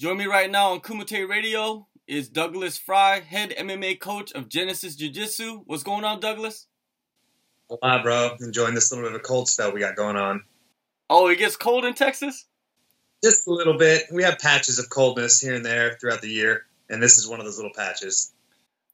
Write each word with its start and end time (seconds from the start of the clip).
Join 0.00 0.16
me 0.16 0.24
right 0.24 0.50
now 0.50 0.70
on 0.70 0.80
Kumite 0.80 1.28
Radio 1.28 1.86
is 2.06 2.30
Douglas 2.30 2.78
Frey, 2.78 3.20
head 3.20 3.50
MMA 3.50 4.00
coach 4.00 4.32
of 4.32 4.48
Genesis 4.48 4.96
Jiu 4.96 5.10
Jitsu. 5.10 5.60
What's 5.66 5.82
going 5.82 6.04
on, 6.04 6.20
Douglas? 6.20 6.68
Hi, 7.82 8.02
bro. 8.02 8.34
Enjoying 8.40 8.74
this 8.74 8.90
little 8.90 9.06
bit 9.06 9.14
of 9.14 9.22
cold 9.22 9.46
spell 9.46 9.74
we 9.74 9.80
got 9.80 9.96
going 9.96 10.16
on. 10.16 10.42
Oh, 11.10 11.28
it 11.28 11.36
gets 11.36 11.54
cold 11.54 11.84
in 11.84 11.92
Texas? 11.92 12.46
Just 13.22 13.46
a 13.46 13.52
little 13.52 13.76
bit. 13.76 14.04
We 14.10 14.22
have 14.22 14.38
patches 14.38 14.78
of 14.78 14.88
coldness 14.88 15.38
here 15.38 15.52
and 15.52 15.66
there 15.66 15.98
throughout 16.00 16.22
the 16.22 16.30
year, 16.30 16.64
and 16.88 17.02
this 17.02 17.18
is 17.18 17.28
one 17.28 17.38
of 17.38 17.44
those 17.44 17.58
little 17.58 17.74
patches. 17.76 18.32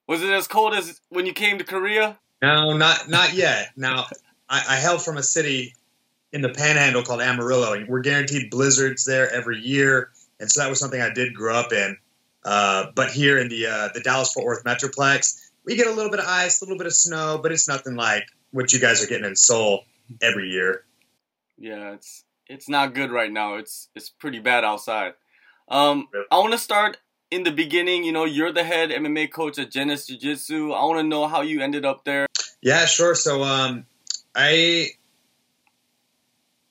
Was 0.08 0.24
it 0.24 0.30
as 0.30 0.48
cold 0.48 0.74
as 0.74 1.00
when 1.10 1.24
you 1.24 1.32
came 1.32 1.58
to 1.58 1.64
Korea? 1.64 2.18
No, 2.42 2.76
not 2.76 3.08
not 3.08 3.32
yet. 3.32 3.70
Now, 3.76 4.06
I, 4.48 4.60
I 4.70 4.76
hail 4.78 4.98
from 4.98 5.18
a 5.18 5.22
city 5.22 5.72
in 6.32 6.40
the 6.40 6.48
Panhandle 6.48 7.04
called 7.04 7.20
Amarillo, 7.20 7.74
and 7.74 7.86
we're 7.86 8.00
guaranteed 8.00 8.50
blizzards 8.50 9.04
there 9.04 9.30
every 9.30 9.60
year, 9.60 10.10
and 10.40 10.50
so 10.50 10.60
that 10.60 10.68
was 10.68 10.78
something 10.78 11.00
I 11.00 11.12
did 11.12 11.34
grow 11.34 11.54
up 11.54 11.72
in. 11.72 11.96
Uh, 12.44 12.86
but 12.94 13.10
here 13.10 13.38
in 13.38 13.48
the 13.48 13.66
uh, 13.66 13.88
the 13.92 14.00
Dallas 14.00 14.32
Fort 14.32 14.46
Worth 14.46 14.64
Metroplex, 14.64 15.40
we 15.64 15.76
get 15.76 15.86
a 15.86 15.92
little 15.92 16.10
bit 16.10 16.20
of 16.20 16.26
ice, 16.26 16.60
a 16.60 16.64
little 16.64 16.78
bit 16.78 16.86
of 16.86 16.94
snow, 16.94 17.40
but 17.42 17.52
it's 17.52 17.68
nothing 17.68 17.96
like 17.96 18.24
what 18.52 18.72
you 18.72 18.78
guys 18.78 19.02
are 19.02 19.06
getting 19.06 19.24
in 19.24 19.36
Seoul 19.36 19.84
every 20.22 20.50
year. 20.50 20.84
Yeah, 21.58 21.92
it's 21.92 22.24
it's 22.46 22.68
not 22.68 22.94
good 22.94 23.10
right 23.10 23.32
now. 23.32 23.56
It's 23.56 23.88
it's 23.94 24.08
pretty 24.08 24.38
bad 24.38 24.64
outside. 24.64 25.14
Um, 25.68 26.08
I 26.30 26.38
want 26.38 26.52
to 26.52 26.58
start 26.58 26.98
in 27.30 27.42
the 27.42 27.50
beginning. 27.50 28.04
You 28.04 28.12
know, 28.12 28.24
you're 28.24 28.52
the 28.52 28.64
head 28.64 28.90
MMA 28.90 29.32
coach 29.32 29.58
at 29.58 29.70
Genesis 29.70 30.06
Jiu 30.06 30.18
Jitsu. 30.18 30.72
I 30.72 30.84
want 30.84 31.00
to 31.00 31.02
know 31.02 31.26
how 31.26 31.42
you 31.42 31.60
ended 31.60 31.84
up 31.84 32.04
there. 32.04 32.26
Yeah, 32.62 32.84
sure. 32.86 33.14
So, 33.14 33.42
um, 33.42 33.86
I 34.34 34.90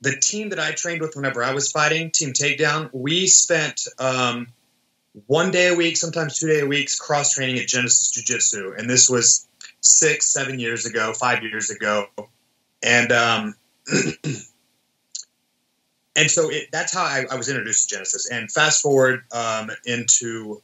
the 0.06 0.16
team 0.16 0.50
that 0.50 0.60
I 0.60 0.72
trained 0.72 1.02
with 1.02 1.16
whenever 1.16 1.44
I 1.44 1.52
was 1.52 1.72
fighting, 1.72 2.12
Team 2.12 2.32
Takedown, 2.32 2.92
we 2.94 3.26
spent 3.26 3.88
um, 3.98 4.46
one 5.26 5.50
day 5.50 5.70
a 5.70 5.76
week, 5.76 5.98
sometimes 5.98 6.38
two 6.38 6.48
day 6.48 6.60
a 6.60 6.68
weeks, 6.68 7.00
cross 7.00 7.34
training 7.34 7.58
at 7.58 7.68
Genesis 7.68 8.12
Jiu 8.12 8.24
Jitsu, 8.24 8.76
and 8.78 8.88
this 8.88 9.10
was 9.10 9.48
six, 9.82 10.28
seven 10.28 10.60
years 10.60 10.86
ago, 10.86 11.12
five 11.14 11.42
years 11.42 11.72
ago, 11.72 12.06
and 12.84 13.12
um, 13.12 13.56
and 16.16 16.30
so 16.30 16.52
it, 16.52 16.68
that's 16.72 16.94
how 16.94 17.04
I, 17.04 17.26
I, 17.32 17.36
was 17.36 17.50
introduced 17.50 17.90
to 17.90 17.96
Genesis. 17.96 18.30
And 18.30 18.52
fast 18.52 18.84
forward 18.84 19.24
um, 19.32 19.72
into 19.88 20.62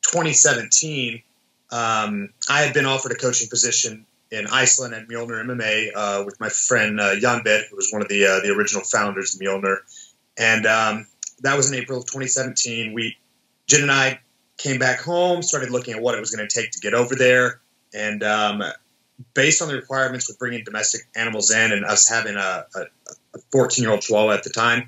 2017, 0.00 1.22
um, 1.70 2.30
I 2.48 2.62
had 2.62 2.72
been 2.72 2.86
offered 2.86 3.12
a 3.12 3.16
coaching 3.16 3.48
position 3.50 4.06
in 4.30 4.46
Iceland 4.46 4.94
at 4.94 5.08
Mjolnir 5.08 5.44
MMA 5.44 5.90
uh, 5.94 6.22
with 6.24 6.38
my 6.40 6.48
friend 6.48 7.00
uh, 7.00 7.18
Jan 7.18 7.42
Bed, 7.42 7.64
who 7.70 7.76
was 7.76 7.90
one 7.90 8.02
of 8.02 8.08
the 8.08 8.26
uh, 8.26 8.40
the 8.40 8.50
original 8.50 8.84
founders 8.84 9.34
of 9.34 9.40
Mjolnir, 9.40 9.78
and 10.36 10.66
um, 10.66 11.06
that 11.40 11.56
was 11.56 11.70
in 11.70 11.78
April 11.78 11.98
of 11.98 12.06
2017. 12.06 12.92
We 12.92 13.16
Jen 13.66 13.82
and 13.82 13.92
I 13.92 14.20
came 14.56 14.78
back 14.78 15.00
home, 15.00 15.42
started 15.42 15.70
looking 15.70 15.94
at 15.94 16.02
what 16.02 16.14
it 16.14 16.20
was 16.20 16.34
going 16.34 16.46
to 16.46 16.54
take 16.54 16.72
to 16.72 16.80
get 16.80 16.94
over 16.94 17.14
there, 17.14 17.60
and 17.94 18.22
um, 18.22 18.62
based 19.34 19.62
on 19.62 19.68
the 19.68 19.74
requirements 19.74 20.28
with 20.28 20.38
bringing 20.38 20.64
domestic 20.64 21.02
animals 21.16 21.50
in 21.50 21.72
and 21.72 21.84
us 21.84 22.08
having 22.08 22.36
a, 22.36 22.66
14 23.52 23.82
year 23.82 23.92
old 23.92 24.00
Chihuahua 24.00 24.32
at 24.32 24.44
the 24.44 24.50
time, 24.50 24.86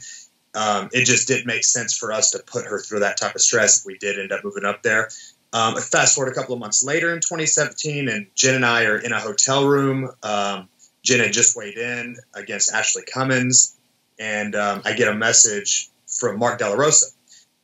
um, 0.55 0.89
it 0.93 1.05
just 1.05 1.29
didn't 1.29 1.47
make 1.47 1.65
sense 1.65 1.97
for 1.97 2.13
us 2.13 2.33
to 2.33 2.41
put 2.41 2.67
her 2.67 2.81
through 2.81 3.01
that 3.01 3.17
type 3.17 3.35
of 3.35 3.41
stress 3.41 3.81
if 3.81 3.87
we 3.87 3.99
did 3.99 4.19
end 4.19 4.33
up 4.33 4.45
moving 4.45 4.65
up 4.65 4.83
there. 4.83 5.09
Um, 5.53 5.77
fast 5.77 6.15
forward 6.15 6.31
a 6.31 6.35
couple 6.35 6.55
of 6.55 6.61
months 6.61 6.85
later 6.85 7.13
in 7.13 7.21
2017, 7.21 8.09
and 8.09 8.27
Jen 8.35 8.55
and 8.55 8.65
I 8.65 8.85
are 8.85 8.97
in 8.97 9.13
a 9.13 9.19
hotel 9.19 9.67
room. 9.67 10.11
Um, 10.23 10.69
Jen 11.03 11.21
had 11.21 11.33
just 11.33 11.57
weighed 11.57 11.77
in 11.77 12.17
against 12.35 12.73
Ashley 12.73 13.03
Cummins, 13.03 13.77
and 14.19 14.55
um, 14.55 14.83
I 14.85 14.93
get 14.93 15.09
a 15.09 15.15
message 15.15 15.91
from 16.07 16.39
Mark 16.39 16.59
De 16.59 16.69
La 16.69 16.75
Rosa, 16.75 17.07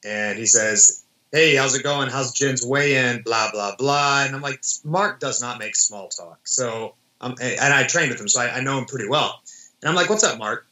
and 0.05 0.39
he 0.39 0.47
says, 0.47 1.05
hey, 1.33 1.55
how's 1.55 1.75
it 1.75 1.83
going? 1.83 2.09
How's 2.09 2.33
Jen's 2.33 2.65
weigh 2.65 2.97
in? 2.97 3.23
Blah, 3.23 3.51
blah, 3.53 3.77
blah. 3.77 4.25
And 4.25 4.35
I'm 4.35 4.43
like, 4.43 4.63
Mark 4.85 5.21
does 5.21 5.43
not 5.43 5.59
make 5.59 5.77
small 5.77 6.09
talk. 6.09 6.41
So, 6.45 6.95
um, 7.21 7.35
and 7.41 7.75
I 7.75 7.85
trained 7.85 8.11
with 8.11 8.21
him, 8.21 8.29
so 8.29 8.41
I, 8.41 8.57
I 8.57 8.61
know 8.61 8.79
him 8.79 8.87
pretty 8.87 9.09
well. 9.09 9.41
And 9.83 9.89
I'm 9.89 9.95
like, 9.95 10.09
what's 10.09 10.25
up, 10.25 10.39
Mark? 10.39 10.67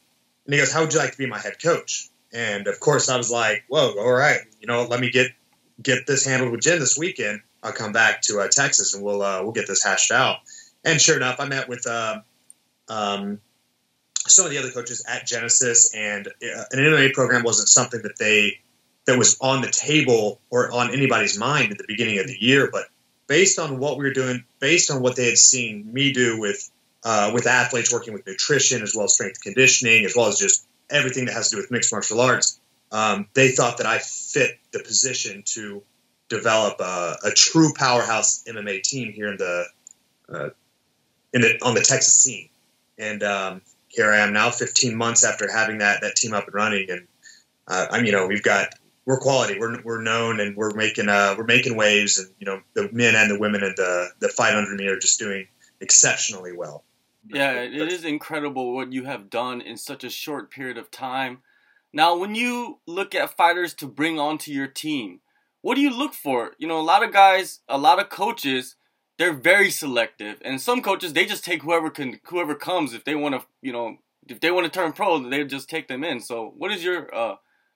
And 0.45 0.53
he 0.53 0.59
goes, 0.59 0.71
how 0.71 0.81
would 0.81 0.93
you 0.93 0.99
like 0.99 1.11
to 1.11 1.17
be 1.17 1.27
my 1.27 1.39
head 1.39 1.61
coach? 1.61 2.09
And 2.33 2.67
of 2.67 2.79
course, 2.79 3.09
I 3.09 3.17
was 3.17 3.31
like, 3.31 3.63
whoa, 3.67 3.93
all 3.97 4.11
right, 4.11 4.39
you 4.59 4.67
know, 4.67 4.83
let 4.83 4.99
me 4.99 5.09
get 5.09 5.31
get 5.81 6.07
this 6.07 6.25
handled 6.25 6.51
with 6.51 6.61
Jen 6.61 6.79
this 6.79 6.97
weekend. 6.97 7.41
I'll 7.61 7.73
come 7.73 7.91
back 7.91 8.21
to 8.23 8.39
uh, 8.39 8.47
Texas 8.47 8.93
and 8.93 9.03
we'll 9.03 9.21
uh, 9.21 9.41
we'll 9.43 9.51
get 9.51 9.67
this 9.67 9.83
hashed 9.83 10.11
out. 10.11 10.37
And 10.83 11.01
sure 11.01 11.17
enough, 11.17 11.39
I 11.39 11.47
met 11.47 11.67
with 11.67 11.87
uh, 11.87 12.21
um, 12.87 13.39
some 14.27 14.45
of 14.45 14.51
the 14.51 14.59
other 14.59 14.71
coaches 14.71 15.03
at 15.07 15.25
Genesis, 15.25 15.93
and 15.95 16.27
uh, 16.27 16.63
an 16.71 16.79
MMA 16.79 17.13
program 17.13 17.43
wasn't 17.43 17.69
something 17.69 18.01
that 18.03 18.17
they 18.17 18.59
that 19.05 19.17
was 19.17 19.37
on 19.39 19.61
the 19.61 19.69
table 19.69 20.39
or 20.49 20.71
on 20.71 20.91
anybody's 20.91 21.37
mind 21.37 21.71
at 21.71 21.77
the 21.77 21.85
beginning 21.87 22.19
of 22.19 22.27
the 22.27 22.37
year. 22.39 22.69
But 22.71 22.85
based 23.27 23.59
on 23.59 23.79
what 23.79 23.97
we 23.97 24.05
were 24.05 24.13
doing, 24.13 24.43
based 24.59 24.91
on 24.91 25.01
what 25.01 25.15
they 25.15 25.25
had 25.25 25.37
seen 25.37 25.91
me 25.91 26.13
do 26.13 26.39
with 26.39 26.69
uh, 27.03 27.31
with 27.33 27.47
athletes 27.47 27.93
working 27.93 28.13
with 28.13 28.25
nutrition 28.25 28.81
as 28.81 28.93
well 28.95 29.05
as 29.05 29.13
strength 29.13 29.41
conditioning, 29.41 30.05
as 30.05 30.15
well 30.15 30.27
as 30.27 30.39
just 30.39 30.65
everything 30.89 31.25
that 31.25 31.33
has 31.33 31.49
to 31.49 31.55
do 31.55 31.61
with 31.61 31.71
mixed 31.71 31.91
martial 31.91 32.19
arts, 32.21 32.59
um, 32.95 33.27
they 33.33 33.49
thought 33.49 33.79
that 33.79 33.85
I 33.85 33.97
fit 33.97 34.57
the 34.71 34.79
position 34.79 35.43
to 35.47 35.83
develop 36.29 36.79
a, 36.79 37.17
a 37.25 37.31
true 37.31 37.73
powerhouse 37.75 38.45
MMA 38.47 38.83
team 38.83 39.11
here 39.11 39.27
in 39.27 39.37
the 39.37 39.65
uh, 40.29 40.49
in 41.33 41.41
the 41.41 41.59
on 41.61 41.73
the 41.75 41.81
Texas 41.81 42.15
scene. 42.15 42.47
And 42.97 43.21
um, 43.21 43.61
here 43.89 44.09
I 44.09 44.19
am 44.19 44.31
now, 44.31 44.49
15 44.49 44.95
months 44.95 45.25
after 45.25 45.51
having 45.51 45.79
that 45.79 46.03
that 46.03 46.15
team 46.15 46.33
up 46.33 46.45
and 46.45 46.55
running, 46.55 46.89
and 46.89 47.05
uh, 47.67 47.87
I'm 47.91 48.05
you 48.05 48.13
know 48.13 48.27
we've 48.27 48.41
got 48.41 48.69
we're 49.05 49.19
quality. 49.19 49.59
We're, 49.59 49.81
we're 49.83 50.01
known 50.01 50.39
and 50.39 50.55
we're 50.55 50.73
making 50.73 51.09
uh, 51.09 51.35
we're 51.37 51.43
making 51.43 51.75
waves, 51.75 52.17
and 52.17 52.29
you 52.39 52.45
know 52.45 52.61
the 52.75 52.89
men 52.93 53.15
and 53.17 53.29
the 53.29 53.37
women 53.37 53.61
and 53.61 53.75
the 53.75 54.07
the 54.19 54.29
fight 54.29 54.55
under 54.55 54.73
me 54.73 54.87
are 54.87 54.97
just 54.97 55.19
doing 55.19 55.49
exceptionally 55.81 56.53
well. 56.53 56.85
Yeah, 57.27 57.59
it 57.59 57.91
is 57.91 58.05
incredible 58.05 58.73
what 58.73 58.93
you 58.93 59.03
have 59.03 59.29
done 59.29 59.59
in 59.59 59.75
such 59.75 60.05
a 60.05 60.09
short 60.09 60.49
period 60.49 60.77
of 60.77 60.91
time. 60.91 61.39
Now, 61.95 62.17
when 62.17 62.35
you 62.35 62.79
look 62.85 63.15
at 63.15 63.37
fighters 63.37 63.73
to 63.75 63.87
bring 63.87 64.19
onto 64.19 64.51
your 64.51 64.67
team, 64.67 65.21
what 65.61 65.75
do 65.75 65.81
you 65.81 65.97
look 65.97 66.13
for? 66.13 66.51
You 66.57 66.67
know, 66.67 66.77
a 66.77 66.83
lot 66.83 67.03
of 67.03 67.13
guys, 67.13 67.61
a 67.69 67.77
lot 67.77 67.99
of 67.99 68.09
coaches, 68.09 68.75
they're 69.17 69.31
very 69.31 69.71
selective, 69.71 70.41
and 70.43 70.59
some 70.59 70.81
coaches 70.81 71.13
they 71.13 71.25
just 71.25 71.45
take 71.45 71.61
whoever 71.63 71.89
can, 71.89 72.19
whoever 72.25 72.53
comes. 72.53 72.93
If 72.93 73.05
they 73.05 73.15
want 73.15 73.35
to, 73.35 73.47
you 73.61 73.71
know, 73.71 73.95
if 74.27 74.41
they 74.41 74.51
want 74.51 74.65
to 74.65 74.77
turn 74.77 74.91
pro, 74.91 75.19
they 75.19 75.45
just 75.45 75.69
take 75.69 75.87
them 75.87 76.03
in. 76.03 76.19
So, 76.19 76.53
what 76.57 76.69
is 76.73 76.83
your 76.83 77.15
uh, 77.15 77.35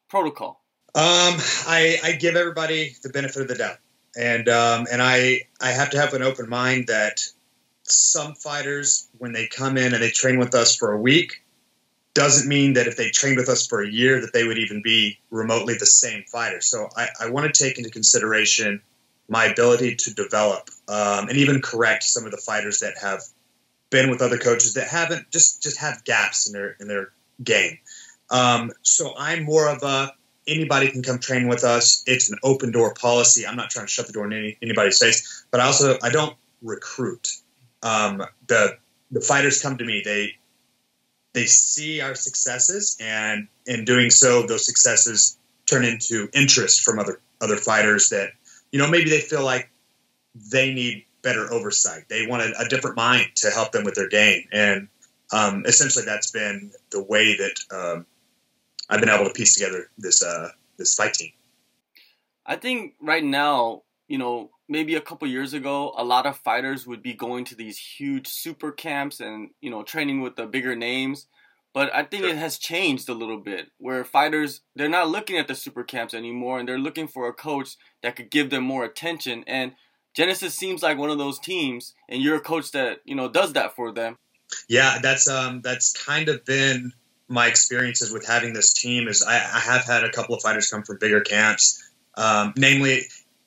protocol? 0.10 0.66
Um, 0.96 1.36
I, 1.66 1.98
I 2.04 2.12
give 2.20 2.36
everybody 2.36 2.98
the 3.02 3.10
benefit 3.10 3.44
of 3.44 3.48
the 3.48 3.56
doubt, 3.56 3.78
and 4.18 4.50
um, 4.50 4.86
and 4.92 5.02
I 5.02 5.48
I 5.62 5.72
have 5.72 5.92
to 5.92 5.98
have 5.98 6.14
an 6.14 6.24
open 6.24 6.50
mind 6.50 6.88
that 6.88 7.22
some 7.84 8.36
fighters 8.36 9.08
when 9.18 9.32
they 9.32 9.48
come 9.48 9.78
in 9.78 9.94
and 9.94 10.04
they 10.04 10.12
train 10.12 10.40
with 10.40 10.56
us 10.56 10.76
for 10.76 10.92
a 10.92 11.00
week 11.00 11.42
doesn't 12.14 12.48
mean 12.50 12.74
that 12.74 12.88
if 12.88 12.98
they 12.98 13.10
trained 13.10 13.38
with 13.38 13.50
us 13.50 13.68
for 13.68 13.82
a 13.82 13.90
year 13.90 14.20
that 14.22 14.34
they 14.34 14.44
would 14.44 14.58
even 14.58 14.82
be 14.82 15.20
remotely 15.30 15.76
the 15.76 15.86
same 15.86 16.24
fighter. 16.24 16.62
So 16.62 16.90
I, 16.98 17.08
I 17.22 17.30
want 17.30 17.54
to 17.54 17.64
take 17.64 17.78
into 17.78 17.90
consideration 17.90 18.82
my 19.28 19.46
ability 19.46 19.96
to 19.96 20.14
develop 20.14 20.70
um, 20.88 21.30
and 21.30 21.38
even 21.38 21.62
correct 21.62 22.04
some 22.04 22.26
of 22.26 22.32
the 22.32 22.38
fighters 22.38 22.80
that 22.80 22.96
have 23.00 23.22
been 23.92 24.10
with 24.10 24.22
other 24.22 24.38
coaches 24.38 24.74
that 24.74 24.88
haven't 24.88 25.30
just 25.32 25.62
just 25.62 25.78
have 25.78 26.04
gaps 26.04 26.48
in 26.48 26.54
their 26.54 26.76
in 26.80 26.88
their 26.88 27.12
game. 27.44 27.78
Um, 28.32 28.72
so 28.82 29.14
I'm 29.18 29.44
more 29.44 29.70
of 29.70 29.84
a 29.84 30.12
anybody 30.48 30.90
can 30.90 31.04
come 31.04 31.20
train 31.20 31.48
with 31.48 31.64
us. 31.64 32.04
It's 32.08 32.32
an 32.32 32.38
open 32.44 32.72
door 32.72 32.94
policy. 32.94 33.46
I'm 33.46 33.56
not 33.56 33.70
trying 33.70 33.86
to 33.86 33.92
shut 33.92 34.08
the 34.08 34.14
door 34.14 34.26
in 34.26 34.34
any, 34.34 34.58
anybody's 34.62 35.00
face, 35.00 35.46
but 35.52 35.60
I 35.62 35.66
also 35.66 35.98
I 36.02 36.10
don't 36.10 36.36
recruit. 36.62 37.30
Um, 37.84 38.24
the 38.48 38.78
the 39.12 39.22
fighters 39.22 39.62
come 39.62 39.78
to 39.78 39.86
me. 39.86 40.02
They 40.04 40.39
they 41.34 41.46
see 41.46 42.02
our 42.02 42.16
successes, 42.16 42.98
and 43.00 43.48
in 43.66 43.86
doing 43.86 44.10
so, 44.10 44.46
those 44.46 44.66
successes 44.66 45.38
turn 45.66 45.86
into 45.86 46.30
interest 46.34 46.82
from 46.82 47.00
other 47.00 47.22
other 47.42 47.56
fighters 47.56 48.10
that 48.10 48.32
you 48.72 48.80
know 48.80 48.90
maybe 48.90 49.10
they 49.10 49.22
feel 49.22 49.44
like 49.44 49.70
they 50.36 50.74
need 50.74 51.06
better 51.22 51.52
oversight. 51.52 52.06
They 52.10 52.26
want 52.28 52.44
a, 52.44 52.62
a 52.62 52.68
different 52.68 52.96
mind 52.96 53.28
to 53.38 53.52
help 53.52 53.72
them 53.72 53.84
with 53.84 53.96
their 53.96 54.10
game, 54.10 54.44
and 54.52 54.88
um, 55.32 55.66
essentially 55.66 56.06
that's 56.06 56.32
been 56.32 56.72
the 56.92 57.04
way 57.04 57.38
that 57.38 57.76
um, 57.76 58.06
I've 58.90 59.00
been 59.00 59.10
able 59.10 59.26
to 59.26 59.34
piece 59.34 59.54
together 59.56 59.90
this 59.98 60.24
uh, 60.24 60.50
this 60.78 60.96
fight 60.96 61.14
team. 61.14 61.32
I 62.46 62.56
think 62.56 62.96
right 63.00 63.24
now, 63.24 63.84
you 64.08 64.18
know, 64.18 64.50
maybe 64.70 64.96
a 64.96 65.02
couple 65.02 65.28
years 65.28 65.54
ago, 65.54 65.94
a 65.98 66.04
lot 66.04 66.26
of 66.26 66.38
fighters 66.38 66.88
would 66.88 67.02
be 67.02 67.14
going 67.14 67.44
to 67.46 67.56
these 67.56 67.78
huge 67.78 68.28
super 68.28 68.72
camps 68.72 69.20
and 69.20 69.50
you 69.60 69.70
know 69.70 69.84
training 69.84 70.22
with 70.22 70.36
the 70.36 70.46
bigger 70.46 70.76
names. 70.76 71.28
But 71.74 71.94
I 71.94 72.04
think 72.04 72.24
sure. 72.24 72.32
it 72.32 72.38
has 72.38 72.58
changed 72.58 73.10
a 73.10 73.14
little 73.14 73.38
bit, 73.40 73.72
where 73.78 74.04
fighters 74.04 74.62
they're 74.76 74.90
not 74.90 75.10
looking 75.10 75.38
at 75.38 75.48
the 75.48 75.56
super 75.56 75.84
camps 75.84 76.14
anymore, 76.14 76.60
and 76.60 76.68
they're 76.68 76.80
looking 76.80 77.08
for 77.08 77.28
a 77.28 77.34
coach 77.34 77.76
that 78.02 78.16
could 78.16 78.32
give 78.32 78.50
them 78.50 78.64
more 78.64 78.86
attention. 78.86 79.44
And 79.46 79.74
Genesis 80.16 80.56
seems 80.56 80.82
like 80.82 80.98
one 80.98 81.10
of 81.10 81.18
those 81.18 81.40
teams, 81.40 81.94
and 82.08 82.22
you're 82.22 82.38
a 82.38 82.42
coach 82.42 82.72
that 82.72 83.00
you 83.04 83.16
know 83.16 83.28
does 83.28 83.54
that 83.54 83.76
for 83.76 83.92
them. 83.92 84.18
Yeah, 84.68 85.00
that's 85.02 85.28
um 85.28 85.62
that's 85.62 85.94
kind 86.06 86.30
of 86.30 86.46
been 86.46 86.94
my 87.28 87.48
experiences 87.48 88.12
with 88.12 88.26
having 88.26 88.54
this 88.54 88.74
team 88.74 89.08
is 89.08 89.24
I, 89.24 89.36
I 89.36 89.60
have 89.60 89.86
had 89.86 90.04
a 90.04 90.12
couple 90.12 90.36
of 90.36 90.42
fighters 90.42 90.70
come 90.70 90.84
from 90.84 90.98
bigger 90.98 91.22
camps. 91.22 91.84
Um, 92.18 92.54
namely, 92.58 93.04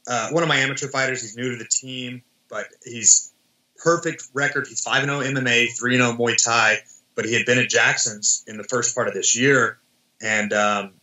uh, 0.07 0.31
one 0.31 0.43
of 0.43 0.49
my 0.49 0.59
amateur 0.59 0.89
fighters. 0.89 1.23
He's 1.23 1.37
new 1.37 1.51
to 1.51 1.57
the 1.57 1.69
team, 1.69 2.23
but 2.49 2.67
he's 2.85 3.33
perfect 3.77 4.25
record. 4.35 4.67
He's 4.69 4.81
five 4.81 5.03
and 5.03 5.11
zero 5.11 5.23
MMA, 5.23 5.77
three 5.77 5.95
and 5.95 6.03
zero 6.05 6.17
Muay 6.17 6.43
Thai. 6.43 6.79
But 7.15 7.27
he 7.27 7.35
had 7.35 7.45
been 7.45 7.59
at 7.59 7.69
Jackson's 7.69 8.43
in 8.47 8.57
the 8.57 8.65
first 8.65 8.95
part 8.95 9.07
of 9.07 9.15
this 9.15 9.37
year, 9.37 9.79
and 10.23 10.53
um, 10.55 10.95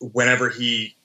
whenever 0.00 0.48
he 0.48 0.96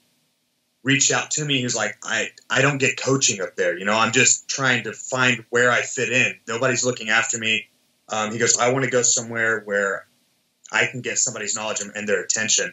reached 0.82 1.12
out 1.12 1.30
to 1.32 1.44
me, 1.44 1.58
he 1.58 1.64
was 1.64 1.76
like, 1.76 1.96
"I 2.02 2.30
I 2.50 2.62
don't 2.62 2.78
get 2.78 3.00
coaching 3.00 3.40
up 3.40 3.54
there. 3.54 3.78
You 3.78 3.84
know, 3.84 3.94
I'm 3.94 4.12
just 4.12 4.48
trying 4.48 4.84
to 4.84 4.92
find 4.92 5.44
where 5.50 5.70
I 5.70 5.82
fit 5.82 6.10
in. 6.10 6.34
Nobody's 6.48 6.84
looking 6.84 7.10
after 7.10 7.38
me." 7.38 7.68
Um, 8.08 8.32
he 8.32 8.38
goes, 8.38 8.58
"I 8.58 8.72
want 8.72 8.84
to 8.84 8.90
go 8.90 9.02
somewhere 9.02 9.60
where 9.60 10.06
I 10.72 10.86
can 10.86 11.00
get 11.00 11.18
somebody's 11.18 11.54
knowledge 11.54 11.80
and 11.80 12.08
their 12.08 12.22
attention." 12.22 12.72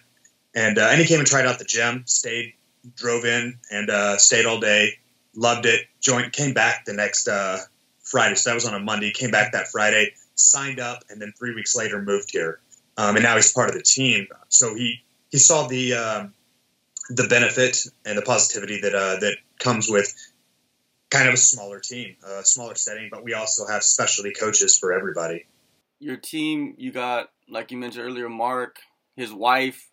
And 0.55 0.79
uh, 0.79 0.87
and 0.89 0.99
he 0.99 1.07
came 1.07 1.19
and 1.19 1.27
tried 1.27 1.45
out 1.45 1.59
the 1.59 1.65
gym, 1.65 2.03
stayed, 2.07 2.53
drove 2.95 3.25
in, 3.25 3.59
and 3.69 3.89
uh, 3.89 4.17
stayed 4.17 4.45
all 4.45 4.59
day. 4.59 4.97
Loved 5.35 5.65
it. 5.65 5.81
Joined, 6.01 6.33
came 6.33 6.53
back 6.53 6.85
the 6.85 6.93
next 6.93 7.27
uh, 7.27 7.57
Friday. 8.03 8.35
So 8.35 8.49
that 8.49 8.55
was 8.55 8.65
on 8.65 8.73
a 8.73 8.79
Monday. 8.79 9.11
Came 9.11 9.31
back 9.31 9.53
that 9.53 9.69
Friday, 9.69 10.13
signed 10.35 10.79
up, 10.79 11.03
and 11.09 11.21
then 11.21 11.33
three 11.37 11.53
weeks 11.53 11.75
later 11.75 12.01
moved 12.01 12.31
here. 12.31 12.59
Um, 12.97 13.15
and 13.15 13.23
now 13.23 13.35
he's 13.35 13.53
part 13.53 13.69
of 13.69 13.75
the 13.75 13.83
team. 13.83 14.27
So 14.49 14.75
he 14.75 15.01
he 15.29 15.37
saw 15.37 15.67
the 15.67 15.93
um, 15.93 16.33
the 17.09 17.27
benefit 17.27 17.85
and 18.05 18.17
the 18.17 18.21
positivity 18.21 18.81
that 18.81 18.93
uh, 18.93 19.19
that 19.19 19.37
comes 19.59 19.89
with 19.89 20.13
kind 21.09 21.27
of 21.27 21.35
a 21.35 21.37
smaller 21.37 21.79
team, 21.79 22.15
a 22.25 22.43
smaller 22.43 22.75
setting. 22.75 23.09
But 23.11 23.23
we 23.23 23.33
also 23.33 23.65
have 23.67 23.83
specialty 23.83 24.31
coaches 24.31 24.77
for 24.77 24.93
everybody. 24.93 25.45
Your 25.99 26.17
team, 26.17 26.75
you 26.77 26.91
got 26.91 27.29
like 27.49 27.71
you 27.71 27.77
mentioned 27.77 28.05
earlier, 28.05 28.29
Mark, 28.29 28.79
his 29.15 29.31
wife, 29.31 29.89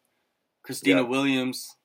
Christina. 0.63 1.05
Williams, 1.05 1.77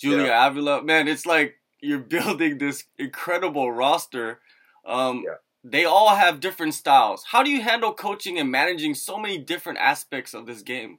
Julia 0.00 0.26
yep. 0.26 0.50
Avila. 0.50 0.82
Man, 0.82 1.08
it's 1.08 1.26
like 1.26 1.56
you're 1.80 1.98
building 2.16 2.58
this 2.58 2.84
incredible 2.98 3.70
roster. 3.70 4.40
Um, 4.84 5.24
yeah. 5.26 5.34
They 5.62 5.84
all 5.84 6.16
have 6.16 6.40
different 6.40 6.72
styles. 6.72 7.24
How 7.24 7.42
do 7.42 7.50
you 7.50 7.60
handle 7.60 7.92
coaching 7.92 8.38
and 8.38 8.50
managing 8.50 8.94
so 8.94 9.18
many 9.18 9.36
different 9.36 9.78
aspects 9.78 10.32
of 10.32 10.46
this 10.46 10.62
game? 10.62 10.98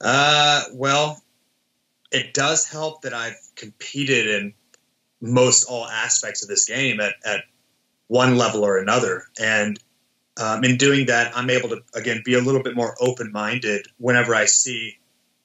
Uh, 0.00 0.62
well, 0.74 1.20
it 2.12 2.32
does 2.32 2.68
help 2.68 3.02
that 3.02 3.12
I've 3.12 3.36
competed 3.56 4.28
in 4.28 4.54
most 5.20 5.64
all 5.64 5.86
aspects 5.86 6.42
of 6.42 6.48
this 6.48 6.64
game 6.64 7.00
at, 7.00 7.14
at 7.24 7.40
one 8.06 8.36
level 8.36 8.64
or 8.64 8.78
another. 8.78 9.24
And 9.40 9.78
um, 10.40 10.62
in 10.62 10.76
doing 10.76 11.06
that, 11.06 11.36
I'm 11.36 11.50
able 11.50 11.70
to, 11.70 11.82
again, 11.94 12.22
be 12.24 12.34
a 12.34 12.40
little 12.40 12.62
bit 12.62 12.76
more 12.76 12.96
open 13.00 13.32
minded 13.32 13.86
whenever 13.98 14.34
I 14.34 14.44
see 14.46 14.98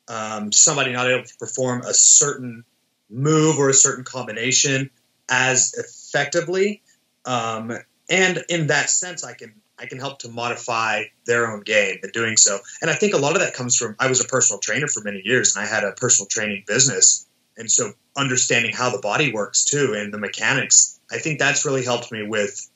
um, 0.08 0.52
somebody 0.52 0.94
not 0.94 1.10
able 1.10 1.26
to 1.26 1.38
perform 1.38 1.82
a 1.82 1.94
certain 1.94 2.64
move 3.10 3.60
or 3.60 3.70
a 3.70 3.74
certain 3.74 4.04
combination 4.04 4.90
as 5.30 5.74
effectively. 5.74 6.82
Um, 7.26 7.78
and 8.10 8.44
in 8.50 8.68
that 8.68 8.90
sense, 8.90 9.24
I 9.24 9.34
can 9.34 9.54
I 9.78 9.88
can 9.88 10.00
help 10.00 10.20
to 10.20 10.30
modify 10.30 11.04
their 11.26 11.52
own 11.52 11.62
game 11.62 11.98
in 12.02 12.10
doing 12.12 12.38
so. 12.38 12.60
And 12.82 12.90
I 12.90 12.96
think 12.96 13.14
a 13.14 13.18
lot 13.18 13.34
of 13.34 13.42
that 13.42 13.54
comes 13.54 13.76
from 13.76 13.96
I 14.00 14.08
was 14.08 14.24
a 14.24 14.28
personal 14.28 14.60
trainer 14.60 14.88
for 14.88 15.02
many 15.04 15.22
years, 15.24 15.56
and 15.56 15.66
I 15.66 15.68
had 15.68 15.84
a 15.84 15.92
personal 15.92 16.28
training 16.28 16.64
business, 16.68 17.28
and 17.58 17.70
so 17.70 17.94
understanding 18.16 18.72
how 18.74 18.90
the 18.90 19.00
body 19.00 19.34
works 19.34 19.66
too 19.66 19.94
and 19.98 20.14
the 20.14 20.18
mechanics. 20.18 21.00
I 21.12 21.18
think 21.18 21.40
that's 21.40 21.66
really 21.66 21.84
helped 21.84 22.12
me 22.12 22.24
with 22.24 22.70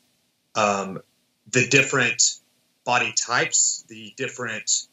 um, 0.56 1.02
the 1.52 1.68
different 1.68 2.22
body 2.86 3.14
types, 3.14 3.86
the 3.88 4.14
different 4.18 4.88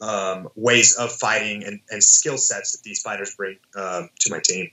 um, 0.00 0.48
ways 0.54 0.96
of 0.96 1.12
fighting 1.12 1.64
and, 1.64 1.80
and 1.90 2.02
skill 2.02 2.38
sets 2.38 2.72
that 2.72 2.82
these 2.82 3.02
fighters 3.02 3.34
bring 3.36 3.58
uh, 3.76 4.04
to 4.20 4.30
my 4.30 4.40
team. 4.42 4.70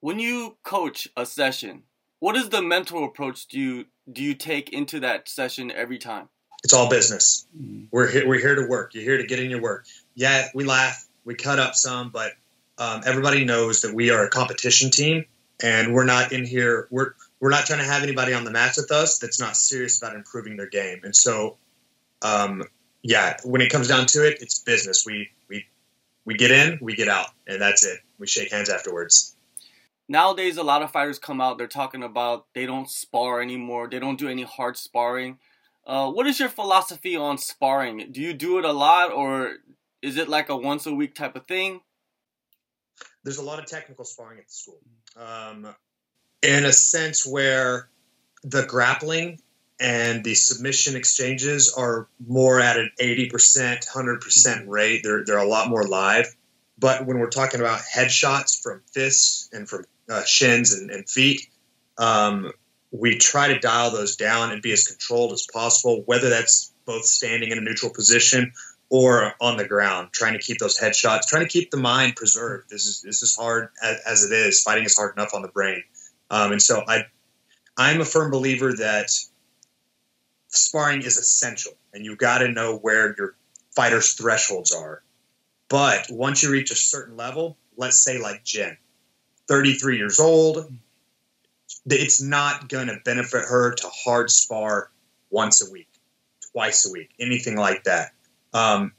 When 0.00 0.18
you 0.18 0.56
coach 0.62 1.08
a 1.16 1.24
session, 1.24 1.84
what 2.18 2.36
is 2.36 2.48
the 2.48 2.62
mental 2.62 3.04
approach 3.04 3.46
do 3.46 3.58
you 3.58 3.84
do 4.12 4.22
you 4.22 4.34
take 4.34 4.70
into 4.70 5.00
that 5.00 5.28
session 5.28 5.70
every 5.70 5.98
time? 5.98 6.28
It's 6.62 6.72
all 6.72 6.88
business. 6.88 7.46
Mm-hmm. 7.56 7.84
We're 7.90 8.10
here, 8.10 8.28
we're 8.28 8.40
here 8.40 8.54
to 8.54 8.66
work. 8.68 8.94
You're 8.94 9.04
here 9.04 9.18
to 9.18 9.26
get 9.26 9.38
in 9.38 9.50
your 9.50 9.60
work. 9.60 9.86
Yeah, 10.14 10.48
we 10.54 10.64
laugh, 10.64 11.06
we 11.24 11.34
cut 11.34 11.58
up 11.58 11.74
some, 11.74 12.10
but 12.10 12.32
um, 12.78 13.02
everybody 13.06 13.44
knows 13.44 13.82
that 13.82 13.94
we 13.94 14.10
are 14.10 14.24
a 14.24 14.30
competition 14.30 14.90
team, 14.90 15.24
and 15.62 15.94
we're 15.94 16.04
not 16.04 16.32
in 16.32 16.44
here. 16.44 16.88
We're 16.90 17.14
we're 17.40 17.50
not 17.50 17.66
trying 17.66 17.80
to 17.80 17.84
have 17.84 18.02
anybody 18.02 18.32
on 18.32 18.44
the 18.44 18.50
mats 18.50 18.78
with 18.78 18.90
us 18.90 19.18
that's 19.18 19.38
not 19.38 19.56
serious 19.56 19.98
about 19.98 20.16
improving 20.16 20.56
their 20.56 20.68
game. 20.68 21.00
And 21.02 21.14
so, 21.14 21.58
um, 22.22 22.64
yeah, 23.04 23.36
when 23.44 23.60
it 23.60 23.70
comes 23.70 23.86
down 23.86 24.06
to 24.06 24.26
it, 24.26 24.38
it's 24.40 24.58
business. 24.58 25.04
We 25.06 25.28
we 25.48 25.66
we 26.24 26.34
get 26.34 26.50
in, 26.50 26.78
we 26.80 26.96
get 26.96 27.08
out, 27.08 27.28
and 27.46 27.60
that's 27.60 27.84
it. 27.84 28.00
We 28.18 28.26
shake 28.26 28.50
hands 28.50 28.70
afterwards. 28.70 29.36
Nowadays, 30.08 30.56
a 30.56 30.62
lot 30.62 30.80
of 30.80 30.90
fighters 30.90 31.18
come 31.18 31.40
out. 31.40 31.58
They're 31.58 31.66
talking 31.66 32.02
about 32.02 32.46
they 32.54 32.64
don't 32.64 32.88
spar 32.88 33.42
anymore. 33.42 33.88
They 33.88 33.98
don't 33.98 34.18
do 34.18 34.28
any 34.28 34.42
hard 34.42 34.78
sparring. 34.78 35.38
Uh, 35.86 36.10
what 36.10 36.26
is 36.26 36.40
your 36.40 36.48
philosophy 36.48 37.14
on 37.14 37.36
sparring? 37.36 38.10
Do 38.10 38.22
you 38.22 38.32
do 38.32 38.58
it 38.58 38.64
a 38.64 38.72
lot, 38.72 39.12
or 39.12 39.56
is 40.00 40.16
it 40.16 40.30
like 40.30 40.48
a 40.48 40.56
once 40.56 40.86
a 40.86 40.94
week 40.94 41.14
type 41.14 41.36
of 41.36 41.46
thing? 41.46 41.82
There's 43.22 43.38
a 43.38 43.44
lot 43.44 43.58
of 43.58 43.66
technical 43.66 44.06
sparring 44.06 44.38
at 44.38 44.46
the 44.46 44.52
school, 44.52 44.78
um, 45.18 45.74
in 46.42 46.64
a 46.64 46.72
sense 46.72 47.26
where 47.26 47.90
the 48.42 48.64
grappling 48.64 49.40
and 49.80 50.22
the 50.22 50.34
submission 50.34 50.96
exchanges 50.96 51.74
are 51.76 52.08
more 52.26 52.60
at 52.60 52.76
an 52.76 52.90
80%, 53.00 53.86
100% 53.86 54.64
rate. 54.68 55.02
They're, 55.02 55.24
they're 55.24 55.38
a 55.38 55.46
lot 55.46 55.68
more 55.68 55.84
live. 55.84 56.34
But 56.78 57.06
when 57.06 57.18
we're 57.18 57.30
talking 57.30 57.60
about 57.60 57.80
headshots 57.80 58.62
from 58.62 58.82
fists 58.92 59.48
and 59.52 59.68
from 59.68 59.84
uh, 60.08 60.24
shins 60.24 60.72
and, 60.72 60.90
and 60.90 61.08
feet, 61.08 61.48
um, 61.98 62.52
we 62.90 63.18
try 63.18 63.48
to 63.48 63.58
dial 63.58 63.90
those 63.90 64.16
down 64.16 64.52
and 64.52 64.62
be 64.62 64.72
as 64.72 64.86
controlled 64.86 65.32
as 65.32 65.46
possible, 65.52 66.02
whether 66.06 66.30
that's 66.30 66.72
both 66.84 67.04
standing 67.04 67.50
in 67.50 67.58
a 67.58 67.60
neutral 67.60 67.92
position 67.92 68.52
or 68.88 69.34
on 69.40 69.56
the 69.56 69.66
ground, 69.66 70.10
trying 70.12 70.34
to 70.34 70.38
keep 70.38 70.58
those 70.58 70.78
headshots, 70.78 71.26
trying 71.26 71.42
to 71.42 71.48
keep 71.48 71.70
the 71.70 71.76
mind 71.76 72.14
preserved. 72.14 72.70
This 72.70 72.86
is 72.86 73.02
this 73.02 73.22
is 73.22 73.34
hard 73.34 73.70
as, 73.82 73.98
as 74.06 74.24
it 74.24 74.32
is. 74.32 74.62
Fighting 74.62 74.84
is 74.84 74.96
hard 74.96 75.16
enough 75.16 75.34
on 75.34 75.42
the 75.42 75.48
brain, 75.48 75.82
um, 76.30 76.52
and 76.52 76.62
so 76.62 76.84
I, 76.86 77.06
I'm 77.76 78.00
a 78.00 78.04
firm 78.04 78.30
believer 78.30 78.72
that 78.74 79.10
sparring 80.56 81.02
is 81.02 81.16
essential, 81.16 81.72
and 81.92 82.04
you've 82.04 82.18
got 82.18 82.38
to 82.38 82.48
know 82.48 82.76
where 82.76 83.14
your 83.16 83.34
fighter's 83.74 84.12
thresholds 84.12 84.72
are. 84.72 85.02
But 85.68 86.06
once 86.10 86.42
you 86.42 86.50
reach 86.50 86.70
a 86.70 86.76
certain 86.76 87.16
level, 87.16 87.56
let's 87.76 87.98
say 87.98 88.18
like 88.18 88.44
Jen, 88.44 88.76
33 89.48 89.96
years 89.96 90.20
old, 90.20 90.72
it's 91.86 92.22
not 92.22 92.68
going 92.68 92.88
to 92.88 92.98
benefit 93.04 93.44
her 93.44 93.74
to 93.74 93.88
hard 93.88 94.30
spar 94.30 94.90
once 95.30 95.66
a 95.66 95.70
week, 95.70 95.88
twice 96.52 96.86
a 96.86 96.92
week, 96.92 97.10
anything 97.18 97.56
like 97.56 97.84
that. 97.84 98.12
Um, 98.52 98.92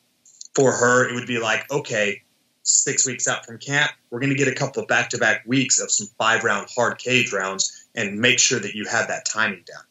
for 0.54 0.72
her, 0.72 1.10
it 1.10 1.16
would 1.16 1.28
be 1.28 1.40
like, 1.40 1.72
okay, 1.72 2.24
six 2.64 3.06
weeks 3.06 3.28
out 3.28 3.46
from 3.46 3.60
camp, 3.60 3.92
we're 4.10 4.20
going 4.20 4.32
to 4.32 4.38
get 4.38 4.48
a 4.48 4.56
couple 4.56 4.82
of 4.82 4.88
back 4.88 5.10
to 5.10 5.18
back 5.18 5.44
weeks 5.46 5.80
of 5.80 5.92
some 5.92 6.08
five 6.18 6.44
round 6.44 6.68
hard 6.76 6.98
cage 6.98 7.32
rounds 7.32 7.86
and 7.96 8.20
make 8.20 8.40
sure 8.40 8.60
that 8.60 8.76
you 8.76 8.86
have 8.86 9.08
that 9.08 9.26
timing 9.26 9.64
down. 9.66 9.84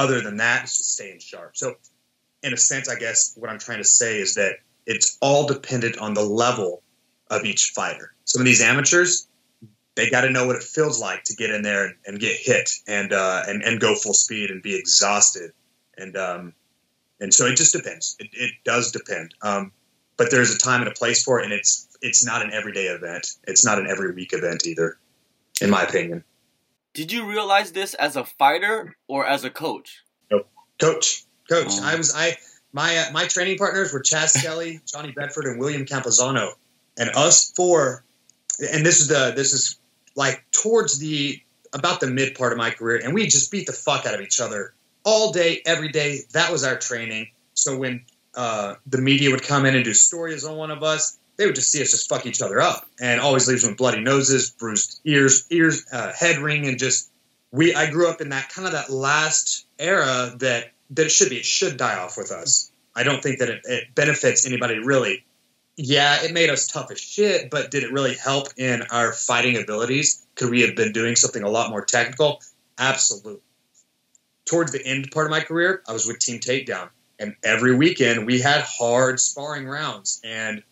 Other 0.00 0.20
than 0.20 0.38
that, 0.38 0.64
it's 0.64 0.76
just 0.76 0.94
staying 0.94 1.20
sharp. 1.20 1.56
So, 1.56 1.74
in 2.42 2.52
a 2.52 2.56
sense, 2.56 2.88
I 2.88 2.98
guess 2.98 3.34
what 3.36 3.50
I'm 3.50 3.58
trying 3.58 3.78
to 3.78 3.84
say 3.84 4.18
is 4.18 4.34
that 4.34 4.54
it's 4.86 5.18
all 5.20 5.46
dependent 5.46 5.98
on 5.98 6.14
the 6.14 6.22
level 6.22 6.82
of 7.30 7.44
each 7.44 7.70
fighter. 7.70 8.14
Some 8.24 8.40
of 8.40 8.46
these 8.46 8.62
amateurs, 8.62 9.28
they 9.94 10.08
got 10.08 10.22
to 10.22 10.30
know 10.30 10.46
what 10.46 10.56
it 10.56 10.62
feels 10.62 11.00
like 11.00 11.24
to 11.24 11.34
get 11.34 11.50
in 11.50 11.62
there 11.62 11.84
and, 11.84 11.94
and 12.06 12.18
get 12.18 12.36
hit 12.36 12.70
and, 12.86 13.12
uh, 13.12 13.42
and 13.46 13.62
and 13.62 13.80
go 13.80 13.94
full 13.94 14.14
speed 14.14 14.50
and 14.50 14.62
be 14.62 14.74
exhausted 14.74 15.52
and 16.00 16.16
um, 16.16 16.54
and 17.20 17.32
so 17.32 17.46
it 17.46 17.56
just 17.56 17.72
depends. 17.72 18.16
It, 18.18 18.28
it 18.32 18.52
does 18.64 18.90
depend. 18.90 19.34
Um, 19.42 19.72
but 20.16 20.30
there's 20.30 20.54
a 20.54 20.58
time 20.58 20.80
and 20.80 20.90
a 20.90 20.94
place 20.94 21.22
for 21.22 21.40
it, 21.40 21.44
and 21.44 21.52
it's 21.52 21.86
it's 22.00 22.24
not 22.24 22.42
an 22.42 22.52
everyday 22.52 22.86
event. 22.86 23.26
It's 23.44 23.64
not 23.64 23.78
an 23.78 23.86
every 23.86 24.12
week 24.12 24.32
event 24.32 24.66
either, 24.66 24.98
in 25.60 25.70
my 25.70 25.82
opinion. 25.82 26.24
Did 26.92 27.12
you 27.12 27.26
realize 27.26 27.72
this 27.72 27.94
as 27.94 28.16
a 28.16 28.24
fighter 28.24 28.96
or 29.06 29.26
as 29.26 29.44
a 29.44 29.50
coach? 29.50 30.02
Nope. 30.30 30.48
Coach, 30.80 31.24
coach. 31.48 31.68
Oh. 31.70 31.84
I 31.84 31.94
was 31.96 32.14
I 32.14 32.36
my 32.72 32.96
uh, 32.98 33.12
my 33.12 33.26
training 33.26 33.58
partners 33.58 33.92
were 33.92 34.00
Chas 34.00 34.32
Skelly, 34.32 34.80
Johnny 34.86 35.12
Bedford, 35.12 35.46
and 35.46 35.58
William 35.58 35.84
Campuzano, 35.84 36.52
and 36.98 37.10
us 37.10 37.52
four. 37.52 38.04
And 38.72 38.84
this 38.84 39.00
is 39.00 39.08
the 39.08 39.32
this 39.34 39.52
is 39.52 39.78
like 40.16 40.44
towards 40.52 40.98
the 40.98 41.40
about 41.72 42.00
the 42.00 42.08
mid 42.08 42.34
part 42.34 42.52
of 42.52 42.58
my 42.58 42.70
career, 42.70 43.00
and 43.02 43.14
we 43.14 43.26
just 43.26 43.50
beat 43.50 43.66
the 43.66 43.72
fuck 43.72 44.06
out 44.06 44.14
of 44.14 44.20
each 44.20 44.40
other 44.40 44.74
all 45.04 45.32
day, 45.32 45.62
every 45.64 45.88
day. 45.88 46.20
That 46.32 46.50
was 46.50 46.64
our 46.64 46.76
training. 46.76 47.28
So 47.54 47.78
when 47.78 48.04
uh, 48.34 48.74
the 48.86 48.98
media 48.98 49.30
would 49.30 49.42
come 49.42 49.66
in 49.66 49.74
and 49.74 49.84
do 49.84 49.94
stories 49.94 50.44
on 50.44 50.56
one 50.56 50.70
of 50.70 50.82
us, 50.82 51.18
they 51.40 51.46
would 51.46 51.54
just 51.54 51.72
see 51.72 51.80
us 51.80 51.90
just 51.90 52.06
fuck 52.06 52.26
each 52.26 52.42
other 52.42 52.60
up, 52.60 52.86
and 53.00 53.18
always 53.18 53.48
leaves 53.48 53.66
with 53.66 53.78
bloody 53.78 54.02
noses, 54.02 54.50
bruised 54.50 55.00
ears, 55.06 55.46
ears, 55.48 55.86
uh, 55.90 56.12
head 56.12 56.36
ring, 56.36 56.66
and 56.66 56.78
just 56.78 57.10
we. 57.50 57.74
I 57.74 57.90
grew 57.90 58.10
up 58.10 58.20
in 58.20 58.28
that 58.28 58.50
kind 58.50 58.66
of 58.66 58.72
that 58.74 58.90
last 58.90 59.66
era 59.78 60.34
that 60.36 60.72
that 60.90 61.06
it 61.06 61.08
should 61.08 61.30
be. 61.30 61.38
It 61.38 61.46
should 61.46 61.78
die 61.78 61.98
off 61.98 62.18
with 62.18 62.30
us. 62.30 62.70
I 62.94 63.04
don't 63.04 63.22
think 63.22 63.38
that 63.38 63.48
it, 63.48 63.62
it 63.64 63.94
benefits 63.94 64.46
anybody 64.46 64.80
really. 64.80 65.24
Yeah, 65.76 66.22
it 66.22 66.34
made 66.34 66.50
us 66.50 66.66
tough 66.66 66.90
as 66.90 67.00
shit, 67.00 67.48
but 67.48 67.70
did 67.70 67.84
it 67.84 67.92
really 67.92 68.16
help 68.16 68.48
in 68.58 68.82
our 68.90 69.14
fighting 69.14 69.56
abilities? 69.56 70.26
Could 70.34 70.50
we 70.50 70.60
have 70.60 70.76
been 70.76 70.92
doing 70.92 71.16
something 71.16 71.42
a 71.42 71.48
lot 71.48 71.70
more 71.70 71.82
technical? 71.82 72.42
Absolutely. 72.76 73.40
Towards 74.44 74.72
the 74.72 74.84
end 74.84 75.10
part 75.10 75.24
of 75.24 75.30
my 75.30 75.40
career, 75.40 75.82
I 75.88 75.94
was 75.94 76.06
with 76.06 76.18
Team 76.18 76.38
Takedown, 76.38 76.90
and 77.18 77.34
every 77.42 77.74
weekend 77.74 78.26
we 78.26 78.40
had 78.40 78.60
hard 78.60 79.20
sparring 79.20 79.66
rounds, 79.66 80.20
and 80.22 80.62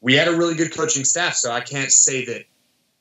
we 0.00 0.14
had 0.14 0.28
a 0.28 0.36
really 0.36 0.54
good 0.54 0.74
coaching 0.74 1.04
staff. 1.04 1.34
So 1.34 1.52
I 1.52 1.60
can't 1.60 1.92
say 1.92 2.24
that 2.26 2.44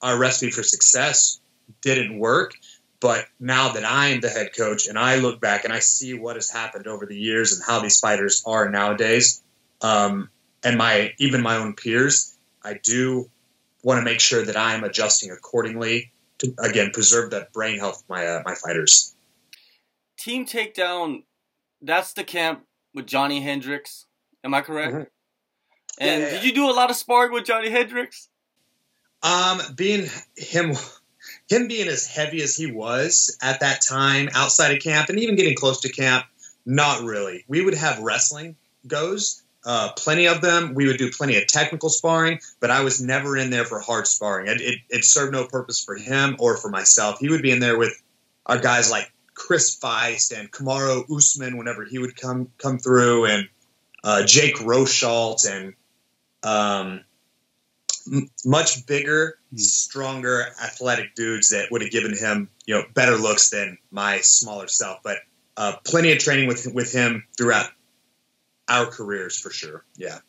our 0.02 0.18
recipe 0.18 0.52
for 0.52 0.64
success 0.64 1.40
didn't 1.82 2.18
work. 2.18 2.54
But 3.00 3.26
now 3.40 3.74
that 3.74 3.86
I'm 3.86 4.22
the 4.22 4.30
head 4.30 4.56
coach 4.58 4.88
and 4.88 4.98
I 4.98 5.18
look 5.18 5.40
back 5.40 5.66
and 5.66 5.74
I 5.74 5.80
see 5.80 6.16
what 6.16 6.36
has 6.36 6.50
happened 6.50 6.88
over 6.88 7.06
the 7.06 7.18
years 7.18 7.54
and 7.54 7.64
how 7.64 7.80
these 7.80 8.00
fighters 8.00 8.44
are 8.46 8.70
nowadays, 8.70 9.44
um, 9.82 10.30
and 10.64 10.78
my 10.80 11.14
even 11.20 11.44
my 11.44 11.58
own 11.58 11.76
peers, 11.76 12.36
I 12.64 12.74
do 12.82 13.30
want 13.84 14.00
to 14.00 14.04
make 14.04 14.20
sure 14.20 14.44
that 14.44 14.58
I 14.58 14.74
am 14.74 14.84
adjusting 14.84 15.30
accordingly 15.30 16.12
to 16.40 16.54
again 16.58 16.90
preserve 16.92 17.32
that 17.32 17.54
brain 17.54 17.78
health 17.78 18.02
of 18.02 18.10
my 18.10 18.26
uh, 18.26 18.42
my 18.44 18.56
fighters. 18.56 19.16
Team 20.18 20.48
Takedown, 20.48 21.24
that's 21.80 22.14
the 22.14 22.24
camp 22.24 22.64
with 22.96 23.06
Johnny 23.06 23.42
Hendricks. 23.42 24.08
Am 24.44 24.56
I 24.56 24.62
correct? 24.62 24.94
Mm-hmm. 24.94 25.04
And 26.00 26.22
yeah, 26.22 26.28
yeah, 26.28 26.34
did 26.36 26.44
you 26.44 26.54
do 26.54 26.70
a 26.70 26.74
lot 26.74 26.90
of 26.90 26.96
sparring 26.96 27.32
with 27.32 27.46
Johnny 27.46 27.70
Hendricks? 27.70 28.30
Um, 29.24 29.62
being 29.76 30.08
him, 30.36 30.74
him 31.50 31.68
being 31.68 31.88
as 31.88 32.06
heavy 32.06 32.42
as 32.42 32.56
he 32.56 32.72
was 32.72 33.38
at 33.42 33.62
that 33.62 33.82
time 33.82 34.30
outside 34.34 34.76
of 34.76 34.82
camp, 34.82 35.10
and 35.10 35.20
even 35.20 35.36
getting 35.36 35.56
close 35.56 35.82
to 35.82 35.90
camp, 35.90 36.26
not 36.66 37.04
really. 37.04 37.44
We 37.48 37.64
would 37.64 37.74
have 37.74 38.00
wrestling 38.00 38.56
goes, 38.86 39.42
uh, 39.66 39.92
plenty 39.98 40.28
of 40.28 40.42
them. 40.42 40.74
We 40.74 40.88
would 40.88 40.98
do 40.98 41.12
plenty 41.12 41.36
of 41.38 41.48
technical 41.48 41.90
sparring, 41.90 42.40
but 42.60 42.72
I 42.72 42.82
was 42.82 43.02
never 43.02 43.36
in 43.36 43.50
there 43.50 43.66
for 43.66 43.80
hard 43.80 44.08
sparring. 44.08 44.48
It, 44.48 44.62
it, 44.62 44.80
it 44.90 45.06
served 45.06 45.34
no 45.34 45.46
purpose 45.46 45.84
for 45.84 45.96
him 45.96 46.38
or 46.40 46.58
for 46.58 46.70
myself. 46.70 47.20
He 47.20 47.30
would 47.30 47.42
be 47.42 47.52
in 47.52 47.60
there 47.60 47.78
with 47.78 48.02
our 48.46 48.60
guys 48.60 48.90
like 48.90 49.12
Chris 49.34 49.78
Feist 49.78 50.38
and 50.38 50.52
Kamaru 50.52 51.06
Usman 51.16 51.58
whenever 51.58 51.84
he 51.84 52.00
would 52.00 52.16
come 52.16 52.50
come 52.58 52.80
through, 52.80 53.26
and 53.26 53.50
uh, 54.04 54.24
Jake 54.24 54.56
Rosholt 54.56 55.50
and 55.50 55.74
um, 56.44 57.04
m- 58.12 58.30
much 58.46 58.86
bigger, 58.86 59.40
mm. 59.54 59.60
stronger, 59.60 60.46
athletic 60.64 61.16
dudes 61.16 61.50
that 61.50 61.72
would 61.72 61.82
have 61.82 61.92
given 61.92 62.16
him 62.16 62.50
you 62.66 62.76
know 62.76 62.84
better 62.94 63.16
looks 63.16 63.50
than 63.50 63.78
my 63.92 64.20
smaller 64.20 64.68
self. 64.68 65.00
But 65.04 65.18
uh, 65.56 65.74
plenty 65.84 66.12
of 66.12 66.20
training 66.20 66.48
with 66.48 66.68
with 66.74 66.92
him 66.92 67.26
throughout 67.38 67.70
our 68.68 68.86
careers 68.86 69.40
for 69.40 69.50
sure. 69.50 69.86
Yeah. 69.96 70.20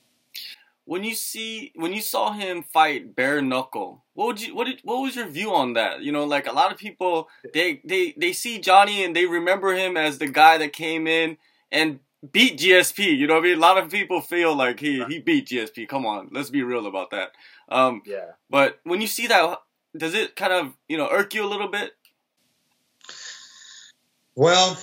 When 0.84 1.04
you 1.04 1.14
see 1.14 1.72
when 1.74 1.92
you 1.92 2.00
saw 2.00 2.32
him 2.32 2.62
fight 2.62 3.14
bare 3.14 3.42
knuckle, 3.42 4.04
what 4.14 4.26
would 4.26 4.40
you 4.40 4.54
what 4.54 4.64
did, 4.64 4.80
what 4.84 5.02
was 5.02 5.16
your 5.16 5.26
view 5.26 5.52
on 5.52 5.74
that? 5.74 6.00
You 6.00 6.12
know, 6.12 6.24
like 6.24 6.46
a 6.46 6.52
lot 6.52 6.72
of 6.72 6.78
people 6.78 7.28
they 7.52 7.82
they 7.84 8.14
they 8.16 8.32
see 8.32 8.58
Johnny 8.58 9.04
and 9.04 9.14
they 9.14 9.26
remember 9.26 9.74
him 9.74 9.98
as 9.98 10.16
the 10.16 10.28
guy 10.28 10.56
that 10.56 10.72
came 10.72 11.06
in 11.06 11.36
and 11.70 12.00
beat 12.32 12.58
GSP. 12.58 13.16
You 13.16 13.26
know 13.26 13.34
what 13.34 13.40
I 13.44 13.48
mean? 13.48 13.58
A 13.58 13.60
lot 13.60 13.78
of 13.78 13.90
people 13.90 14.20
feel 14.20 14.54
like 14.54 14.80
he 14.80 15.04
he 15.04 15.18
beat 15.18 15.48
GSP. 15.48 15.88
Come 15.88 16.06
on, 16.06 16.28
let's 16.32 16.50
be 16.50 16.62
real 16.62 16.86
about 16.86 17.10
that. 17.10 17.32
Um, 17.68 18.02
yeah. 18.06 18.32
But 18.50 18.80
when 18.84 19.00
you 19.00 19.06
see 19.06 19.26
that, 19.26 19.60
does 19.96 20.14
it 20.14 20.36
kind 20.36 20.52
of 20.52 20.74
you 20.88 20.96
know 20.96 21.08
irk 21.10 21.34
you 21.34 21.44
a 21.44 21.48
little 21.48 21.68
bit? 21.68 21.92
Well, 24.34 24.78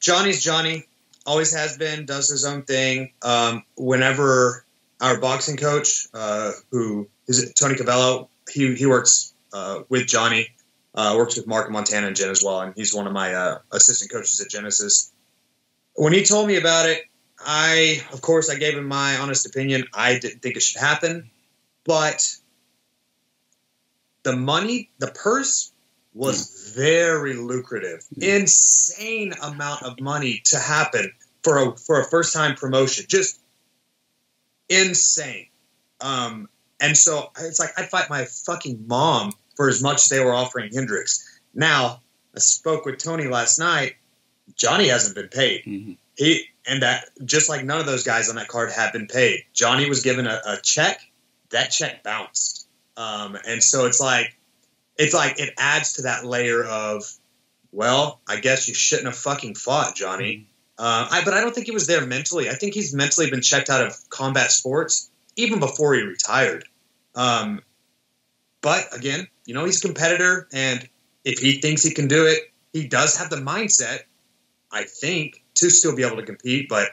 Johnny's 0.00 0.42
Johnny. 0.42 0.86
Always 1.26 1.54
has 1.54 1.76
been. 1.76 2.06
Does 2.06 2.28
his 2.28 2.44
own 2.44 2.62
thing. 2.62 3.12
Um, 3.22 3.64
whenever 3.76 4.64
our 5.00 5.18
boxing 5.20 5.56
coach, 5.56 6.08
uh, 6.14 6.52
who 6.70 7.08
is 7.28 7.42
it, 7.42 7.54
Tony 7.54 7.74
Cavello, 7.74 8.28
he 8.50 8.74
he 8.74 8.86
works 8.86 9.34
uh, 9.52 9.80
with 9.88 10.06
Johnny. 10.06 10.48
Uh, 10.92 11.14
works 11.16 11.36
with 11.36 11.46
Mark 11.46 11.70
Montana 11.70 12.08
and 12.08 12.16
Jen 12.16 12.30
as 12.30 12.42
well, 12.42 12.62
and 12.62 12.74
he's 12.74 12.92
one 12.92 13.06
of 13.06 13.12
my 13.12 13.32
uh, 13.32 13.58
assistant 13.70 14.10
coaches 14.10 14.40
at 14.40 14.50
Genesis 14.50 15.12
when 16.00 16.14
he 16.14 16.24
told 16.24 16.48
me 16.48 16.56
about 16.56 16.88
it, 16.88 17.02
I, 17.38 18.02
of 18.10 18.22
course, 18.22 18.48
I 18.48 18.54
gave 18.54 18.74
him 18.74 18.88
my 18.88 19.18
honest 19.18 19.44
opinion. 19.44 19.84
I 19.92 20.18
didn't 20.18 20.40
think 20.40 20.56
it 20.56 20.62
should 20.62 20.80
happen, 20.80 21.30
but 21.84 22.34
the 24.22 24.34
money, 24.34 24.88
the 24.98 25.08
purse 25.08 25.72
was 26.14 26.72
very 26.74 27.34
lucrative. 27.34 28.02
Insane 28.16 29.34
amount 29.42 29.82
of 29.82 30.00
money 30.00 30.40
to 30.46 30.58
happen 30.58 31.12
for 31.42 31.58
a 31.58 31.76
for 31.76 32.00
a 32.00 32.04
first 32.08 32.32
time 32.32 32.54
promotion. 32.54 33.04
Just 33.06 33.38
insane. 34.70 35.48
Um, 36.00 36.48
and 36.80 36.96
so 36.96 37.30
it's 37.38 37.60
like 37.60 37.78
I'd 37.78 37.90
fight 37.90 38.08
my 38.08 38.24
fucking 38.24 38.86
mom 38.86 39.32
for 39.54 39.68
as 39.68 39.82
much 39.82 39.96
as 39.96 40.08
they 40.08 40.24
were 40.24 40.32
offering 40.32 40.72
Hendricks. 40.72 41.40
Now, 41.52 42.00
I 42.34 42.38
spoke 42.38 42.86
with 42.86 42.96
Tony 42.96 43.24
last 43.24 43.58
night 43.58 43.96
Johnny 44.56 44.88
hasn't 44.88 45.14
been 45.14 45.28
paid. 45.28 45.64
Mm-hmm. 45.64 45.92
He 46.16 46.44
and 46.66 46.82
that 46.82 47.06
just 47.24 47.48
like 47.48 47.64
none 47.64 47.80
of 47.80 47.86
those 47.86 48.04
guys 48.04 48.28
on 48.28 48.36
that 48.36 48.48
card 48.48 48.70
have 48.72 48.92
been 48.92 49.06
paid. 49.06 49.44
Johnny 49.52 49.88
was 49.88 50.02
given 50.02 50.26
a, 50.26 50.40
a 50.46 50.58
check, 50.62 51.00
that 51.50 51.70
check 51.70 52.02
bounced, 52.02 52.68
um, 52.96 53.36
and 53.46 53.62
so 53.62 53.86
it's 53.86 54.00
like 54.00 54.36
it's 54.96 55.14
like 55.14 55.40
it 55.40 55.54
adds 55.58 55.94
to 55.94 56.02
that 56.02 56.24
layer 56.24 56.62
of 56.64 57.04
well, 57.72 58.20
I 58.28 58.40
guess 58.40 58.68
you 58.68 58.74
shouldn't 58.74 59.06
have 59.06 59.16
fucking 59.16 59.54
fought, 59.54 59.94
Johnny. 59.94 60.34
Mm-hmm. 60.34 60.44
Uh, 60.78 61.08
I, 61.10 61.24
but 61.24 61.34
I 61.34 61.42
don't 61.42 61.54
think 61.54 61.66
he 61.66 61.72
was 61.72 61.86
there 61.86 62.04
mentally. 62.06 62.48
I 62.48 62.54
think 62.54 62.72
he's 62.72 62.94
mentally 62.94 63.30
been 63.30 63.42
checked 63.42 63.68
out 63.68 63.86
of 63.86 63.94
combat 64.08 64.50
sports 64.50 65.10
even 65.36 65.60
before 65.60 65.94
he 65.94 66.00
retired. 66.02 66.64
Um, 67.14 67.60
but 68.62 68.94
again, 68.96 69.28
you 69.44 69.54
know, 69.54 69.64
he's 69.64 69.84
a 69.84 69.86
competitor, 69.86 70.48
and 70.52 70.88
if 71.24 71.38
he 71.38 71.60
thinks 71.60 71.82
he 71.82 71.92
can 71.92 72.08
do 72.08 72.26
it, 72.26 72.50
he 72.72 72.86
does 72.86 73.16
have 73.16 73.30
the 73.30 73.36
mindset 73.36 74.00
I 74.72 74.84
think, 74.84 75.44
to 75.56 75.70
still 75.70 75.94
be 75.94 76.04
able 76.04 76.16
to 76.16 76.22
compete. 76.22 76.68
But 76.68 76.88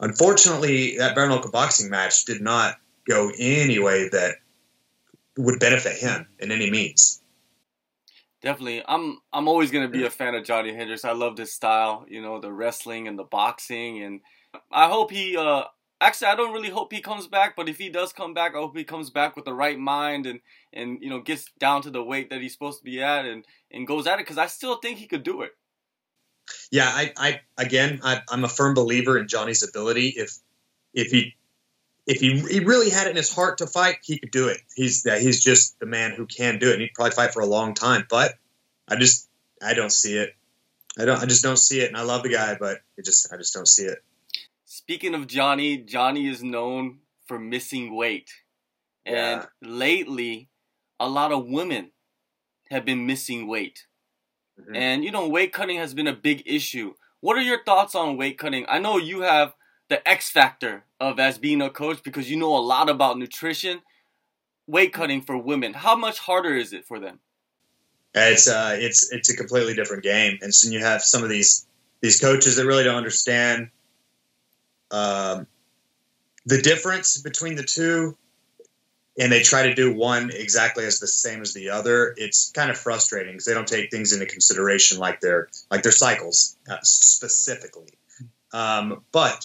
unfortunately, 0.00 0.98
that 0.98 1.14
bare 1.14 1.28
knuckle 1.28 1.50
boxing 1.50 1.90
match 1.90 2.24
did 2.24 2.40
not 2.40 2.76
go 3.08 3.30
any 3.38 3.78
way 3.78 4.08
that 4.08 4.36
would 5.36 5.60
benefit 5.60 5.98
him 5.98 6.26
in 6.38 6.50
any 6.50 6.70
means. 6.70 7.20
Definitely, 8.42 8.82
I'm. 8.86 9.18
I'm 9.32 9.48
always 9.48 9.70
gonna 9.70 9.88
be 9.88 10.04
a 10.04 10.10
fan 10.10 10.34
of 10.34 10.44
Johnny 10.44 10.72
Hendricks. 10.72 11.04
I 11.04 11.12
love 11.12 11.36
this 11.36 11.52
style, 11.52 12.04
you 12.08 12.22
know, 12.22 12.40
the 12.40 12.52
wrestling 12.52 13.08
and 13.08 13.18
the 13.18 13.24
boxing, 13.24 14.02
and 14.02 14.20
I 14.70 14.88
hope 14.88 15.10
he. 15.10 15.36
uh 15.36 15.64
Actually, 15.98 16.26
I 16.26 16.34
don't 16.34 16.52
really 16.52 16.68
hope 16.68 16.92
he 16.92 17.00
comes 17.00 17.26
back, 17.26 17.56
but 17.56 17.70
if 17.70 17.78
he 17.78 17.88
does 17.88 18.12
come 18.12 18.34
back, 18.34 18.54
I 18.54 18.58
hope 18.58 18.76
he 18.76 18.84
comes 18.84 19.08
back 19.08 19.34
with 19.34 19.46
the 19.46 19.54
right 19.54 19.78
mind 19.78 20.26
and 20.26 20.40
and 20.74 20.98
you 21.00 21.08
know 21.08 21.20
gets 21.20 21.50
down 21.58 21.80
to 21.82 21.90
the 21.90 22.02
weight 22.02 22.28
that 22.28 22.42
he's 22.42 22.52
supposed 22.52 22.78
to 22.78 22.84
be 22.84 23.02
at 23.02 23.24
and 23.24 23.46
and 23.70 23.86
goes 23.86 24.06
at 24.06 24.16
it 24.16 24.26
because 24.26 24.36
I 24.36 24.46
still 24.46 24.76
think 24.76 24.98
he 24.98 25.06
could 25.06 25.22
do 25.22 25.40
it 25.40 25.52
yeah, 26.70 26.88
I, 26.88 27.12
I 27.16 27.40
again, 27.58 28.00
I, 28.02 28.22
am 28.30 28.44
a 28.44 28.48
firm 28.48 28.74
believer 28.74 29.18
in 29.18 29.28
Johnny's 29.28 29.62
ability. 29.62 30.14
If 30.16 30.36
if 30.94 31.10
he 31.10 31.36
if 32.06 32.20
he, 32.20 32.38
he 32.40 32.60
really 32.60 32.88
had 32.88 33.08
it 33.08 33.10
in 33.10 33.16
his 33.16 33.32
heart 33.32 33.58
to 33.58 33.66
fight, 33.66 33.96
he 34.02 34.18
could 34.18 34.30
do 34.30 34.48
it. 34.48 34.58
He's 34.74 35.02
that 35.02 35.20
he's 35.20 35.42
just 35.42 35.78
the 35.80 35.86
man 35.86 36.12
who 36.12 36.26
can 36.26 36.58
do 36.58 36.70
it. 36.70 36.74
And 36.74 36.82
he'd 36.82 36.94
probably 36.94 37.12
fight 37.12 37.32
for 37.32 37.40
a 37.40 37.46
long 37.46 37.74
time. 37.74 38.06
But 38.08 38.34
I 38.88 38.96
just 38.96 39.28
I 39.62 39.74
don't 39.74 39.92
see 39.92 40.16
it. 40.16 40.34
I 40.98 41.04
don't 41.04 41.20
I 41.20 41.26
just 41.26 41.42
don't 41.42 41.58
see 41.58 41.80
it. 41.80 41.88
And 41.88 41.96
I 41.96 42.02
love 42.02 42.22
the 42.22 42.28
guy, 42.28 42.56
but 42.58 42.78
it 42.96 43.04
just 43.04 43.32
I 43.32 43.36
just 43.36 43.54
don't 43.54 43.68
see 43.68 43.84
it. 43.84 43.98
Speaking 44.64 45.14
of 45.14 45.26
Johnny, 45.26 45.78
Johnny 45.78 46.28
is 46.28 46.42
known 46.42 46.98
for 47.26 47.38
missing 47.38 47.94
weight. 47.94 48.30
And 49.04 49.16
yeah. 49.16 49.46
lately, 49.62 50.48
a 50.98 51.08
lot 51.08 51.32
of 51.32 51.46
women 51.46 51.90
have 52.70 52.84
been 52.84 53.06
missing 53.06 53.46
weight. 53.46 53.85
Mm-hmm. 54.60 54.74
And 54.74 55.04
you 55.04 55.10
know, 55.10 55.28
weight 55.28 55.52
cutting 55.52 55.78
has 55.78 55.94
been 55.94 56.06
a 56.06 56.14
big 56.14 56.42
issue. 56.46 56.94
What 57.20 57.36
are 57.36 57.42
your 57.42 57.62
thoughts 57.64 57.94
on 57.94 58.16
weight 58.16 58.38
cutting? 58.38 58.66
I 58.68 58.78
know 58.78 58.98
you 58.98 59.22
have 59.22 59.54
the 59.88 60.06
X 60.08 60.30
factor 60.30 60.84
of 61.00 61.18
as 61.18 61.38
being 61.38 61.62
a 61.62 61.70
coach 61.70 62.02
because 62.02 62.30
you 62.30 62.36
know 62.36 62.56
a 62.56 62.58
lot 62.58 62.88
about 62.88 63.18
nutrition. 63.18 63.80
Weight 64.66 64.92
cutting 64.92 65.22
for 65.22 65.38
women, 65.38 65.74
how 65.74 65.94
much 65.94 66.18
harder 66.18 66.56
is 66.56 66.72
it 66.72 66.84
for 66.84 66.98
them? 66.98 67.20
It's 68.14 68.48
uh, 68.48 68.76
it's 68.80 69.12
it's 69.12 69.28
a 69.28 69.36
completely 69.36 69.74
different 69.74 70.02
game, 70.02 70.38
and 70.40 70.52
so 70.52 70.70
you 70.70 70.80
have 70.80 71.02
some 71.02 71.22
of 71.22 71.28
these 71.28 71.66
these 72.00 72.18
coaches 72.18 72.56
that 72.56 72.66
really 72.66 72.82
don't 72.82 72.96
understand 72.96 73.70
um, 74.90 75.46
the 76.46 76.60
difference 76.60 77.18
between 77.18 77.56
the 77.56 77.62
two 77.62 78.16
and 79.18 79.32
they 79.32 79.42
try 79.42 79.64
to 79.64 79.74
do 79.74 79.94
one 79.94 80.30
exactly 80.30 80.84
as 80.84 81.00
the 81.00 81.06
same 81.06 81.40
as 81.40 81.54
the 81.54 81.70
other, 81.70 82.14
it's 82.16 82.50
kind 82.50 82.70
of 82.70 82.76
frustrating 82.76 83.32
because 83.32 83.46
they 83.46 83.54
don't 83.54 83.68
take 83.68 83.90
things 83.90 84.12
into 84.12 84.26
consideration 84.26 84.98
like 84.98 85.20
their 85.20 85.48
like 85.70 85.82
their 85.82 85.92
cycles 85.92 86.56
uh, 86.68 86.76
specifically. 86.82 87.88
Um, 88.52 89.02
but 89.12 89.44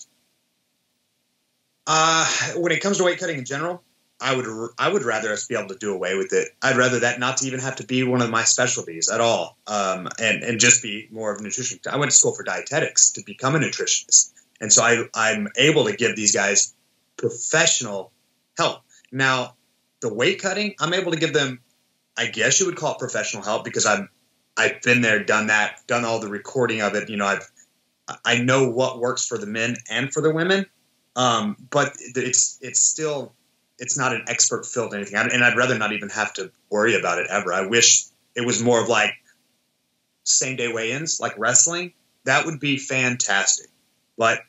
uh, 1.88 2.26
when 2.58 2.72
it 2.72 2.82
comes 2.82 2.98
to 2.98 3.04
weight 3.04 3.20
cutting 3.20 3.40
in 3.40 3.46
general, 3.46 3.82
I 4.20 4.36
would 4.36 4.70
I 4.78 4.88
would 4.88 5.04
rather 5.04 5.32
us 5.32 5.48
be 5.48 5.56
able 5.56 5.70
to 5.70 5.78
do 5.78 5.94
away 5.94 6.16
with 6.16 6.32
it. 6.34 6.50
I'd 6.62 6.78
rather 6.78 7.00
that 7.00 7.20
not 7.20 7.38
to 7.38 7.48
even 7.48 7.60
have 7.60 7.78
to 7.78 7.86
be 7.86 8.04
one 8.04 8.22
of 8.22 8.30
my 8.30 8.44
specialties 8.44 9.10
at 9.10 9.20
all, 9.20 9.58
um, 9.66 10.08
and 10.20 10.44
and 10.44 10.60
just 10.60 10.84
be 10.84 11.08
more 11.12 11.34
of 11.34 11.40
a 11.40 11.44
nutrition. 11.44 11.80
I 11.90 11.98
went 11.98 12.12
to 12.12 12.18
school 12.18 12.36
for 12.36 12.44
dietetics 12.44 13.12
to 13.14 13.24
become 13.26 13.56
a 13.56 13.60
nutritionist, 13.60 14.32
and 14.60 14.72
so 14.72 14.84
I 14.84 15.06
I'm 15.16 15.48
able 15.58 15.86
to 15.86 15.96
give 15.96 16.16
these 16.16 16.34
guys 16.34 16.76
professional 17.18 18.12
help. 18.58 18.84
Now 19.12 19.56
the 20.02 20.14
weight 20.14 20.42
cutting, 20.42 20.76
I'm 20.80 20.94
able 20.94 21.12
to 21.12 21.20
give 21.20 21.34
them 21.34 21.62
I 22.18 22.28
guess 22.28 22.60
you 22.60 22.66
would 22.66 22.76
call 22.76 22.94
it 22.94 23.00
professional 23.00 23.44
help 23.44 23.64
because 23.64 23.86
I'm 23.86 24.10
I've 24.58 24.82
been 24.82 25.02
there, 25.02 25.24
done 25.24 25.48
that, 25.48 25.80
done 25.88 26.04
all 26.04 26.20
the 26.20 26.28
recording 26.28 26.82
of 26.82 26.94
it. 26.96 27.10
You 27.10 27.18
know, 27.18 27.26
I've 27.26 27.50
I 28.26 28.40
know 28.40 28.70
what 28.70 29.00
works 29.00 29.26
for 29.26 29.38
the 29.38 29.46
men 29.46 29.76
and 29.90 30.12
for 30.12 30.22
the 30.22 30.34
women, 30.34 30.66
um, 31.16 31.56
but 31.70 31.94
it's 32.00 32.58
it's 32.62 32.82
still 32.82 33.34
it's 33.80 33.98
not 33.98 34.14
an 34.14 34.26
expert 34.28 34.66
filled 34.66 34.94
anything, 34.94 35.16
and 35.16 35.44
I'd 35.44 35.58
rather 35.58 35.78
not 35.78 35.94
even 35.94 36.10
have 36.10 36.34
to 36.34 36.52
worry 36.70 36.96
about 36.96 37.20
it 37.20 37.28
ever. 37.30 37.54
I 37.54 37.66
wish 37.68 38.06
it 38.36 38.46
was 38.46 38.62
more 38.62 38.82
of 38.82 38.90
like 38.90 39.14
same 40.24 40.58
day 40.58 40.72
weigh-ins, 40.72 41.20
like 41.20 41.34
wrestling. 41.38 41.94
That 42.26 42.46
would 42.46 42.60
be 42.60 42.78
fantastic, 42.78 43.68
but 44.18 44.42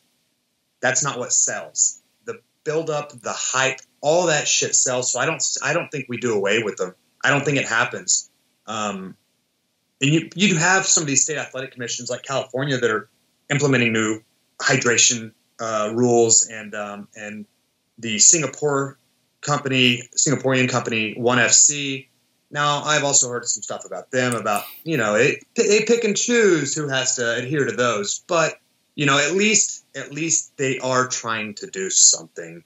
that's 0.81 1.05
not 1.05 1.19
what 1.19 1.33
sells. 1.33 2.03
The 2.25 2.41
build 2.65 2.91
up, 2.91 3.11
the 3.11 3.33
hype, 3.33 3.81
all 4.03 4.27
that 4.27 4.47
shit 4.47 4.75
sells. 4.75 5.11
So 5.11 5.19
I 5.19 5.27
don't 5.27 5.43
I 5.63 5.73
don't 5.73 5.89
think 5.91 6.07
we 6.09 6.19
do 6.19 6.35
away 6.35 6.63
with 6.63 6.77
them. 6.77 6.95
I 7.25 7.31
don't 7.31 7.45
think 7.45 7.57
it 7.57 7.67
happens. 7.67 8.31
Um, 8.67 9.17
and 10.03 10.13
you 10.13 10.29
you 10.35 10.57
have 10.57 10.85
some 10.85 11.03
of 11.03 11.07
these 11.07 11.23
state 11.23 11.39
athletic 11.39 11.73
commissions 11.73 12.11
like 12.11 12.23
California 12.23 12.77
that 12.77 12.91
are 12.91 13.09
implementing 13.51 13.93
new 13.93 14.21
hydration 14.61 15.33
uh, 15.61 15.93
rules 15.95 16.49
and 16.49 16.75
um, 16.75 17.09
and 17.17 17.47
the 17.99 18.19
Singapore 18.19 18.99
company, 19.41 20.03
Singaporean 20.17 20.69
company, 20.69 21.15
One 21.17 21.39
FC. 21.39 22.09
Now, 22.51 22.83
I've 22.83 23.05
also 23.05 23.31
heard 23.31 23.47
some 23.47 23.63
stuff 23.63 23.87
about 23.87 24.11
them 24.11 24.35
about 24.35 24.65
you 24.85 24.97
know 24.97 25.15
it, 25.15 25.45
they 25.55 25.85
pick 25.85 26.05
and 26.05 26.17
choose 26.17 26.75
who 26.75 26.89
has 26.89 27.17
to 27.17 27.37
adhere 27.37 27.67
to 27.67 27.73
those, 27.73 28.25
but 28.27 28.55
you 28.95 29.07
know 29.07 29.19
at 29.19 29.33
least 29.33 29.85
at 29.95 30.13
least 30.13 30.57
they 30.57 30.79
are 30.81 31.07
trying 31.07 31.55
to 31.55 31.67
do 31.67 31.91
something, 31.91 32.65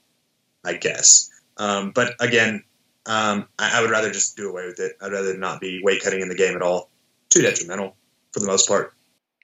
I 0.67 0.73
guess. 0.73 1.29
Um, 1.55 1.91
but 1.91 2.13
again, 2.19 2.63
um, 3.05 3.47
I, 3.57 3.79
I, 3.79 3.81
would 3.81 3.89
rather 3.89 4.11
just 4.11 4.35
do 4.35 4.49
away 4.49 4.65
with 4.65 4.79
it. 4.79 4.97
I'd 5.01 5.13
rather 5.13 5.35
not 5.37 5.61
be 5.61 5.81
weight 5.81 6.03
cutting 6.03 6.21
in 6.21 6.27
the 6.27 6.35
game 6.35 6.55
at 6.55 6.61
all. 6.61 6.89
Too 7.29 7.41
detrimental 7.41 7.95
for 8.31 8.41
the 8.41 8.45
most 8.45 8.67
part. 8.67 8.93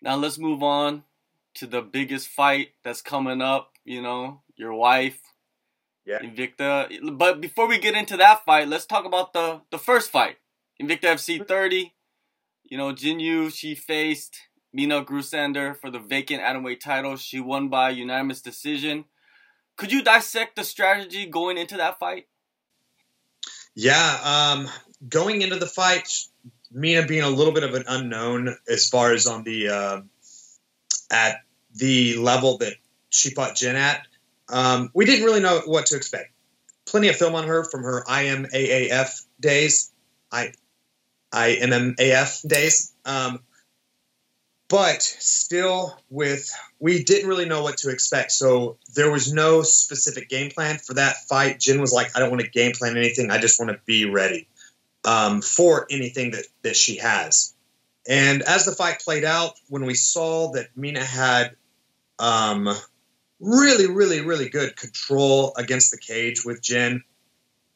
Now 0.02 0.18
let's 0.18 0.38
move 0.38 0.62
on 0.62 1.04
to 1.56 1.66
the 1.66 1.82
biggest 1.82 2.28
fight 2.28 2.72
that's 2.84 3.02
coming 3.02 3.42
up. 3.42 3.72
You 3.86 4.02
know, 4.02 4.42
your 4.58 4.74
wife, 4.74 5.20
yeah, 6.06 6.20
Invicta. 6.20 7.18
But 7.18 7.40
before 7.40 7.68
we 7.68 7.80
get 7.80 7.96
into 7.96 8.18
that 8.18 8.44
fight, 8.46 8.68
let's 8.68 8.86
talk 8.86 9.06
about 9.06 9.32
the 9.34 9.62
the 9.72 9.80
first 9.80 10.12
fight, 10.12 10.38
Invicta 10.82 11.14
FC 11.14 11.48
30. 11.48 11.94
You 12.66 12.78
know, 12.78 12.94
Jinh 12.94 13.22
Yu 13.22 13.50
she 13.50 13.76
faced 13.76 14.38
Minna 14.74 15.06
Grusander 15.06 15.76
for 15.78 15.90
the 15.90 16.00
vacant 16.00 16.42
atomweight 16.42 16.82
title. 16.82 17.16
She 17.16 17.40
won 17.40 17.70
by 17.70 17.92
unanimous 17.92 18.42
decision. 18.42 19.06
Could 19.76 19.92
you 19.92 20.04
dissect 20.04 20.56
the 20.56 20.64
strategy 20.64 21.26
going 21.26 21.58
into 21.58 21.78
that 21.78 22.00
fight? 22.00 22.28
Yeah, 23.76 24.20
um, 24.24 24.70
going 25.08 25.42
into 25.42 25.56
the 25.56 25.66
fight, 25.66 26.08
Minna 26.72 27.06
being 27.06 27.24
a 27.24 27.30
little 27.30 27.54
bit 27.54 27.64
of 27.64 27.74
an 27.74 27.86
unknown 27.88 28.56
as 28.68 28.90
far 28.90 29.14
as 29.14 29.28
on 29.28 29.44
the 29.44 29.70
uh, 29.70 30.02
at 31.12 31.38
the 31.76 32.18
level 32.18 32.60
that 32.60 32.74
she 33.10 33.32
fought 33.32 33.56
Jen 33.56 33.76
at, 33.76 34.08
um, 34.50 34.92
we 34.94 35.06
didn't 35.06 35.26
really 35.26 35.40
know 35.40 35.62
what 35.66 35.88
to 35.88 35.96
expect. 35.96 36.32
Plenty 36.86 37.10
of 37.10 37.16
film 37.16 37.34
on 37.36 37.48
her 37.48 37.64
from 37.64 37.84
her 37.84 38.04
IMAAF 38.08 39.26
days, 39.40 39.92
I 40.32 40.54
IMMAF 41.34 42.48
days. 42.48 42.94
Um, 43.06 43.40
but 44.74 45.04
still, 45.04 45.96
with 46.10 46.52
we 46.80 47.04
didn't 47.04 47.30
really 47.30 47.46
know 47.46 47.62
what 47.62 47.78
to 47.78 47.92
expect, 47.92 48.32
so 48.32 48.80
there 48.96 49.12
was 49.12 49.32
no 49.32 49.62
specific 49.62 50.30
game 50.30 50.50
plan 50.50 50.80
for 50.80 50.96
that 50.96 51.28
fight. 51.30 51.60
Jen 51.60 51.80
was 51.80 51.94
like, 51.94 52.18
"I 52.18 52.20
don't 52.20 52.32
want 52.32 52.42
to 52.42 52.50
game 52.50 52.72
plan 52.72 52.98
anything. 52.98 53.30
I 53.30 53.38
just 53.38 53.60
want 53.60 53.70
to 53.70 53.80
be 53.86 54.10
ready 54.10 54.48
um, 55.06 55.44
for 55.44 55.86
anything 55.92 56.32
that 56.32 56.46
that 56.64 56.76
she 56.76 56.96
has." 56.98 57.54
And 58.08 58.42
as 58.42 58.66
the 58.66 58.72
fight 58.72 59.02
played 59.02 59.24
out, 59.24 59.54
when 59.70 59.86
we 59.86 59.94
saw 59.94 60.54
that 60.54 60.76
Minna 60.76 61.04
had 61.04 61.56
um, 62.18 62.68
really, 63.40 63.86
really, 63.86 64.22
really 64.22 64.50
good 64.50 64.76
control 64.76 65.54
against 65.56 65.92
the 65.92 66.00
cage 66.00 66.44
with 66.44 66.64
Jen, 66.64 67.04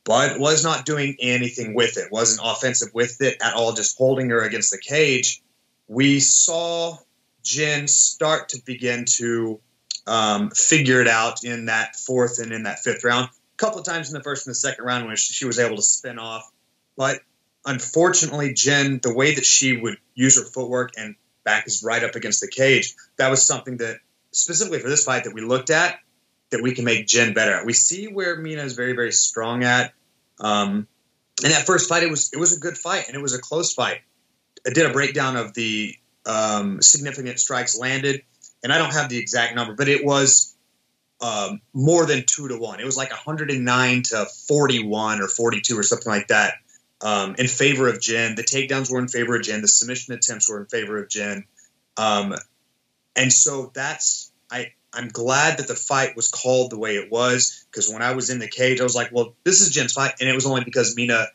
but 0.04 0.40
was 0.40 0.64
not 0.64 0.88
doing 0.88 1.16
anything 1.20 1.76
with 1.76 1.98
it, 1.98 2.12
wasn't 2.12 2.42
offensive 2.44 2.90
with 2.96 3.22
it 3.22 3.38
at 3.40 3.54
all, 3.54 3.74
just 3.74 4.00
holding 4.00 4.32
her 4.32 4.42
against 4.42 4.72
the 4.72 4.80
cage, 4.80 5.44
we 5.88 6.20
saw 6.20 6.98
Jen 7.44 7.88
start 7.88 8.50
to 8.50 8.62
begin 8.66 9.06
to 9.18 9.60
um, 10.06 10.52
figure 10.52 11.02
it 11.02 11.08
out 11.08 11.44
in 11.44 11.66
that 11.66 11.96
fourth 11.96 12.40
and 12.40 12.52
in 12.52 12.64
that 12.64 12.80
fifth 12.80 13.04
round. 13.04 13.30
A 13.30 13.58
couple 13.58 13.80
of 13.80 13.86
times 13.86 14.10
in 14.10 14.14
the 14.14 14.24
first 14.24 14.46
and 14.46 14.52
the 14.52 14.56
second 14.56 14.86
round 14.86 15.06
when 15.06 15.16
she 15.16 15.46
was 15.46 15.60
able 15.60 15.78
to 15.78 15.82
spin 15.82 16.20
off. 16.20 16.50
But 16.96 17.22
unfortunately, 17.66 18.54
Jen, 18.54 19.00
the 19.02 19.14
way 19.14 19.36
that 19.36 19.46
she 19.46 19.76
would 19.76 19.98
use 20.14 20.38
her 20.38 20.44
footwork 20.44 20.92
and 20.98 21.16
back 21.44 21.68
is 21.68 21.84
right 21.84 22.04
up 22.04 22.16
against 22.16 22.42
the 22.42 22.48
cage, 22.48 22.96
that 23.18 23.30
was 23.30 23.46
something 23.46 23.78
that 23.78 23.98
specifically 24.32 24.80
for 24.80 24.90
this 24.90 25.04
fight 25.04 25.24
that 25.24 25.34
we 25.34 25.42
looked 25.42 25.70
at 25.70 26.00
that 26.50 26.62
we 26.62 26.74
can 26.74 26.86
make 26.86 27.08
Jen 27.08 27.34
better 27.34 27.54
at. 27.56 27.66
We 27.66 27.74
see 27.74 28.08
where 28.08 28.36
Minna 28.38 28.64
is 28.64 28.74
very, 28.74 28.94
very 28.94 29.12
strong 29.12 29.64
at. 29.64 29.94
Um, 30.40 30.88
and 31.44 31.54
that 31.54 31.66
first 31.66 31.90
fight, 31.90 32.04
it 32.04 32.10
was 32.10 32.32
it 32.34 32.40
was 32.40 32.56
a 32.56 32.60
good 32.60 32.78
fight 32.78 33.06
and 33.08 33.16
it 33.16 33.22
was 33.22 33.34
a 33.34 33.40
close 33.40 33.74
fight. 33.74 34.02
Did 34.74 34.86
a 34.86 34.92
breakdown 34.92 35.38
of 35.38 35.54
the 35.54 35.96
um, 36.26 36.82
significant 36.82 37.40
strikes 37.40 37.78
landed, 37.78 38.22
and 38.64 38.74
I 38.74 38.78
don't 38.78 38.94
have 38.94 39.10
the 39.10 39.18
exact 39.18 39.56
number, 39.56 39.74
but 39.74 39.88
it 39.88 40.04
was 40.04 40.56
um, 41.22 41.62
more 41.74 42.06
than 42.06 42.24
two 42.26 42.48
to 42.48 42.58
one. 42.58 42.80
It 42.80 42.86
was 42.86 42.98
like 42.98 43.10
109 43.12 44.04
to 44.04 44.26
41 44.48 45.22
or 45.22 45.28
42 45.28 45.78
or 45.80 45.84
something 45.84 46.12
like 46.12 46.28
that 46.28 46.56
um, 47.02 47.36
in 47.38 47.48
favor 47.48 47.88
of 47.88 48.02
Jen. 48.02 48.36
The 48.36 48.44
takedowns 48.44 48.92
were 48.92 49.00
in 49.00 49.08
favor 49.08 49.36
of 49.36 49.44
Jen. 49.44 49.62
The 49.62 49.68
submission 49.68 50.14
attempts 50.14 50.50
were 50.50 50.60
in 50.60 50.66
favor 50.66 51.02
of 51.02 51.10
Jen. 51.10 51.46
Um, 51.96 52.36
and 53.16 53.34
so 53.34 53.72
that's 53.74 54.32
I 54.52 54.74
I'm 54.94 55.10
glad 55.10 55.58
that 55.58 55.68
the 55.68 55.76
fight 55.76 56.16
was 56.16 56.28
called 56.28 56.72
the 56.72 56.78
way 56.78 56.96
it 56.96 57.12
was 57.12 57.66
because 57.70 57.90
when 57.90 58.02
I 58.02 58.14
was 58.14 58.30
in 58.30 58.40
the 58.40 58.48
cage, 58.48 58.80
I 58.80 58.84
was 58.84 58.96
like, 58.96 59.12
well, 59.12 59.36
this 59.44 59.62
is 59.62 59.70
Jen's 59.70 59.94
fight, 59.94 60.14
and 60.20 60.30
it 60.30 60.34
was 60.34 60.46
only 60.46 60.64
because 60.64 60.96
Minna 60.96 61.28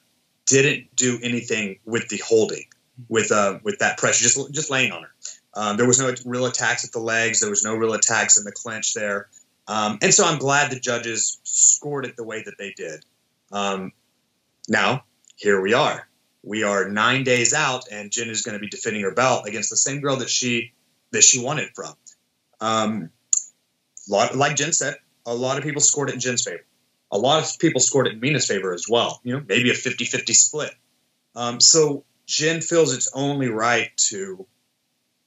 didn't 0.46 0.94
do 0.96 1.18
anything 1.22 1.78
with 1.84 2.08
the 2.08 2.18
holding, 2.18 2.64
with 3.08 3.32
uh 3.32 3.58
with 3.62 3.78
that 3.78 3.98
pressure, 3.98 4.22
just 4.22 4.52
just 4.52 4.70
laying 4.70 4.92
on 4.92 5.02
her. 5.02 5.12
Um, 5.54 5.76
there 5.76 5.86
was 5.86 5.98
no 5.98 6.14
real 6.24 6.46
attacks 6.46 6.84
at 6.84 6.92
the 6.92 6.98
legs. 6.98 7.40
There 7.40 7.50
was 7.50 7.64
no 7.64 7.74
real 7.74 7.92
attacks 7.92 8.38
in 8.38 8.44
the 8.44 8.52
clinch 8.52 8.94
there. 8.94 9.28
Um, 9.68 9.98
and 10.02 10.12
so 10.12 10.24
I'm 10.24 10.38
glad 10.38 10.70
the 10.70 10.80
judges 10.80 11.38
scored 11.44 12.04
it 12.04 12.16
the 12.16 12.24
way 12.24 12.42
that 12.42 12.54
they 12.58 12.72
did. 12.76 13.04
Um, 13.50 13.92
now, 14.68 15.04
here 15.36 15.60
we 15.60 15.74
are. 15.74 16.08
We 16.42 16.64
are 16.64 16.88
nine 16.88 17.22
days 17.22 17.54
out, 17.54 17.84
and 17.92 18.10
Jen 18.10 18.28
is 18.28 18.42
going 18.42 18.54
to 18.54 18.60
be 18.60 18.68
defending 18.68 19.02
her 19.02 19.12
belt 19.14 19.46
against 19.46 19.70
the 19.70 19.76
same 19.76 20.00
girl 20.00 20.16
that 20.16 20.30
she 20.30 20.72
that 21.12 21.22
she 21.22 21.42
won 21.42 21.58
it 21.58 21.70
from. 21.74 21.94
Um, 22.60 23.10
lot, 24.08 24.34
like 24.34 24.56
Jen 24.56 24.72
said, 24.72 24.96
a 25.26 25.34
lot 25.34 25.58
of 25.58 25.64
people 25.64 25.80
scored 25.80 26.10
it 26.10 26.14
in 26.14 26.20
Jen's 26.20 26.42
favor. 26.42 26.64
A 27.10 27.18
lot 27.18 27.42
of 27.42 27.58
people 27.58 27.80
scored 27.80 28.06
it 28.06 28.14
in 28.14 28.20
Minna's 28.20 28.46
favor 28.46 28.72
as 28.72 28.86
well. 28.88 29.20
You 29.22 29.36
know, 29.36 29.44
maybe 29.46 29.70
a 29.70 29.74
50-50 29.74 30.34
split. 30.34 30.74
Um, 31.36 31.60
so 31.60 32.04
Jen 32.26 32.60
feels 32.60 32.94
it's 32.94 33.10
only 33.14 33.48
right 33.48 33.90
to 34.08 34.46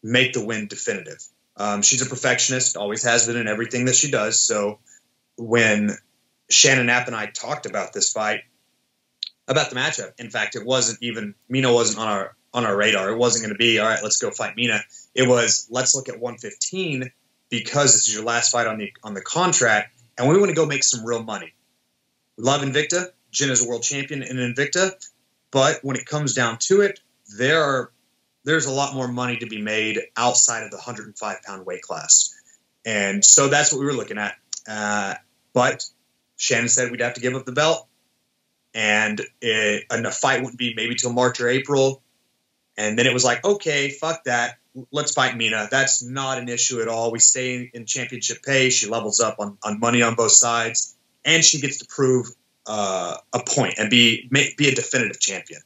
make 0.02 0.34
the 0.34 0.46
win 0.46 0.68
definitive. 0.68 1.22
Um, 1.58 1.82
she's 1.82 2.02
a 2.02 2.06
perfectionist, 2.06 2.78
always 2.78 3.04
has 3.04 3.28
been 3.28 3.38
in 3.38 3.48
everything 3.48 3.86
that 3.86 3.96
she 3.96 4.12
does. 4.12 4.40
So 4.40 4.80
when 5.38 5.92
Shannon 6.50 6.86
Knapp 6.88 7.08
and 7.08 7.16
I 7.16 7.28
talked 7.28 7.66
about 7.66 7.94
this 7.94 8.12
fight, 8.12 8.42
about 9.48 9.70
the 9.70 9.76
matchup, 9.76 10.14
in 10.18 10.30
fact, 10.30 10.56
it 10.56 10.66
wasn't 10.66 11.00
even 11.02 11.36
Minna 11.50 11.72
wasn't 11.74 12.00
on 12.00 12.08
our 12.08 12.36
on 12.54 12.66
our 12.66 12.76
radar. 12.76 13.12
It 13.12 13.18
wasn't 13.18 13.44
going 13.44 13.54
to 13.54 13.58
be 13.58 13.80
all 13.80 13.88
right. 13.88 14.02
Let's 14.02 14.18
go 14.18 14.32
fight 14.32 14.56
Minna. 14.56 14.82
It 15.14 15.28
was 15.28 15.68
let's 15.70 15.96
look 15.96 16.10
at 16.10 16.20
115 16.20 17.12
because 17.50 17.94
this 17.94 18.08
is 18.08 18.16
your 18.16 18.24
last 18.24 18.52
fight 18.52 18.68
on 18.68 18.78
the 18.78 18.92
on 19.04 19.14
the 19.14 19.22
contract, 19.22 19.96
and 20.18 20.28
we 20.28 20.38
want 20.38 20.50
to 20.50 20.56
go 20.56 20.66
make 20.66 20.84
some 20.84 21.06
real 21.06 21.24
money. 21.24 21.54
We 22.38 22.44
love 22.44 22.62
Invicta. 22.62 23.12
Jen 23.32 23.50
is 23.50 23.64
a 23.64 23.68
world 23.68 23.84
champion 23.84 24.24
in 24.24 24.38
Invicta, 24.38 24.94
but 25.56 25.80
when 25.84 25.96
it 25.96 26.06
comes 26.06 26.34
down 26.34 26.58
to 26.58 26.82
it, 26.82 27.00
there 27.38 27.64
are 27.64 27.92
there's 28.44 28.66
a 28.66 28.72
lot 28.72 28.94
more 28.94 29.08
money 29.08 29.38
to 29.38 29.46
be 29.46 29.62
made 29.62 30.02
outside 30.18 30.64
of 30.64 30.70
the 30.70 30.76
105 30.76 31.44
pound 31.44 31.66
weight 31.66 31.82
class, 31.82 32.36
and 32.86 33.24
so 33.24 33.48
that's 33.48 33.72
what 33.72 33.80
we 33.80 33.86
were 33.86 33.94
looking 33.94 34.18
at. 34.18 34.36
Uh, 34.70 35.14
but 35.54 35.86
Shannon 36.36 36.68
said 36.68 36.92
we'd 36.92 37.00
have 37.00 37.14
to 37.14 37.22
give 37.22 37.36
up 37.36 37.46
the 37.46 37.54
belt, 37.54 37.88
and 38.74 39.22
it, 39.40 39.86
and 39.90 40.06
a 40.06 40.12
fight 40.12 40.42
wouldn't 40.42 40.60
be 40.60 40.74
maybe 40.76 40.96
till 40.96 41.14
March 41.14 41.40
or 41.40 41.48
April. 41.48 42.02
And 42.78 43.00
then 43.00 43.08
it 43.08 43.14
was 43.14 43.24
like, 43.24 43.46
okay, 43.46 43.90
fuck 43.90 44.26
that 44.26 44.58
let's 44.92 45.14
fight 45.14 45.38
Minna. 45.38 45.70
That's 45.72 46.04
not 46.04 46.38
an 46.38 46.50
issue 46.50 46.82
at 46.82 46.90
all. 46.90 47.14
We 47.14 47.20
stay 47.20 47.72
in 47.74 47.86
championship 47.86 48.44
pay. 48.44 48.70
She 48.72 48.90
levels 48.90 49.22
up 49.22 49.38
on, 49.40 49.58
on 49.64 49.80
money 49.80 50.02
on 50.02 50.16
both 50.16 50.34
sides, 50.34 50.98
and 51.24 51.46
she 51.46 51.62
gets 51.62 51.78
to 51.78 51.86
prove 51.88 52.28
uh, 52.68 53.18
a 53.34 53.40
point 53.40 53.76
and 53.78 53.90
be 53.90 54.28
be 54.32 54.68
a 54.68 54.76
definitive 54.76 55.20
champion. 55.20 55.62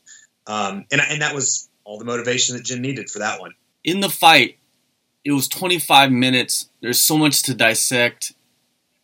Um, 0.48 0.86
and 0.92 1.02
and 1.02 1.22
that 1.22 1.34
was 1.34 1.70
all 1.84 1.98
the 2.00 2.06
motivation 2.06 2.56
that 2.56 2.66
Jen 2.66 2.82
needed 2.82 3.10
for 3.10 3.20
that 3.20 3.40
one. 3.40 3.54
In 3.84 4.02
the 4.02 4.10
fight, 4.10 4.58
it 5.24 5.32
was 5.32 5.48
25 5.48 6.12
minutes. 6.12 6.70
There's 6.82 7.00
so 7.00 7.18
much 7.18 7.44
to 7.44 7.54
dissect. 7.54 8.34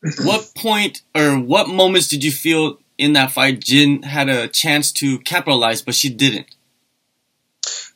what 0.23 0.51
point 0.55 1.01
or 1.15 1.39
what 1.39 1.67
moments 1.69 2.08
did 2.08 2.23
you 2.23 2.31
feel 2.31 2.79
in 2.97 3.13
that 3.13 3.31
fight, 3.31 3.60
Jin 3.60 4.03
had 4.03 4.29
a 4.29 4.47
chance 4.47 4.91
to 4.93 5.19
capitalize, 5.19 5.81
but 5.81 5.95
she 5.95 6.10
didn't. 6.10 6.55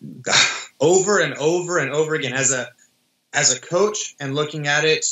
Over 0.81 1.19
and 1.19 1.33
over 1.33 1.77
and 1.77 1.91
over 1.91 2.15
again, 2.15 2.31
as 2.31 2.53
a 2.53 2.69
as 3.33 3.53
a 3.53 3.59
coach 3.59 4.15
and 4.17 4.33
looking 4.33 4.65
at 4.65 4.85
it, 4.85 5.05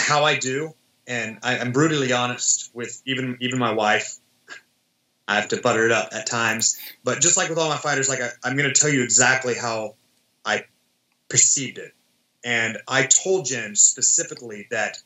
how 0.00 0.24
I 0.24 0.36
do, 0.36 0.74
and 1.06 1.38
I, 1.42 1.58
I'm 1.58 1.72
brutally 1.72 2.12
honest 2.12 2.70
with 2.74 3.00
even 3.04 3.38
even 3.40 3.58
my 3.58 3.72
wife. 3.72 4.16
I 5.26 5.36
have 5.36 5.48
to 5.48 5.60
butter 5.60 5.86
it 5.86 5.92
up 5.92 6.10
at 6.12 6.26
times, 6.26 6.78
but 7.02 7.20
just 7.20 7.38
like 7.38 7.48
with 7.48 7.58
all 7.58 7.70
my 7.70 7.78
fighters, 7.78 8.08
like 8.10 8.20
I, 8.20 8.28
I'm 8.42 8.56
going 8.56 8.72
to 8.72 8.78
tell 8.78 8.90
you 8.90 9.02
exactly 9.02 9.54
how 9.54 9.94
I 10.44 10.64
perceived 11.28 11.78
it, 11.78 11.92
and 12.44 12.78
I 12.86 13.04
told 13.04 13.46
Jen 13.46 13.74
specifically 13.74 14.66
that 14.70 14.98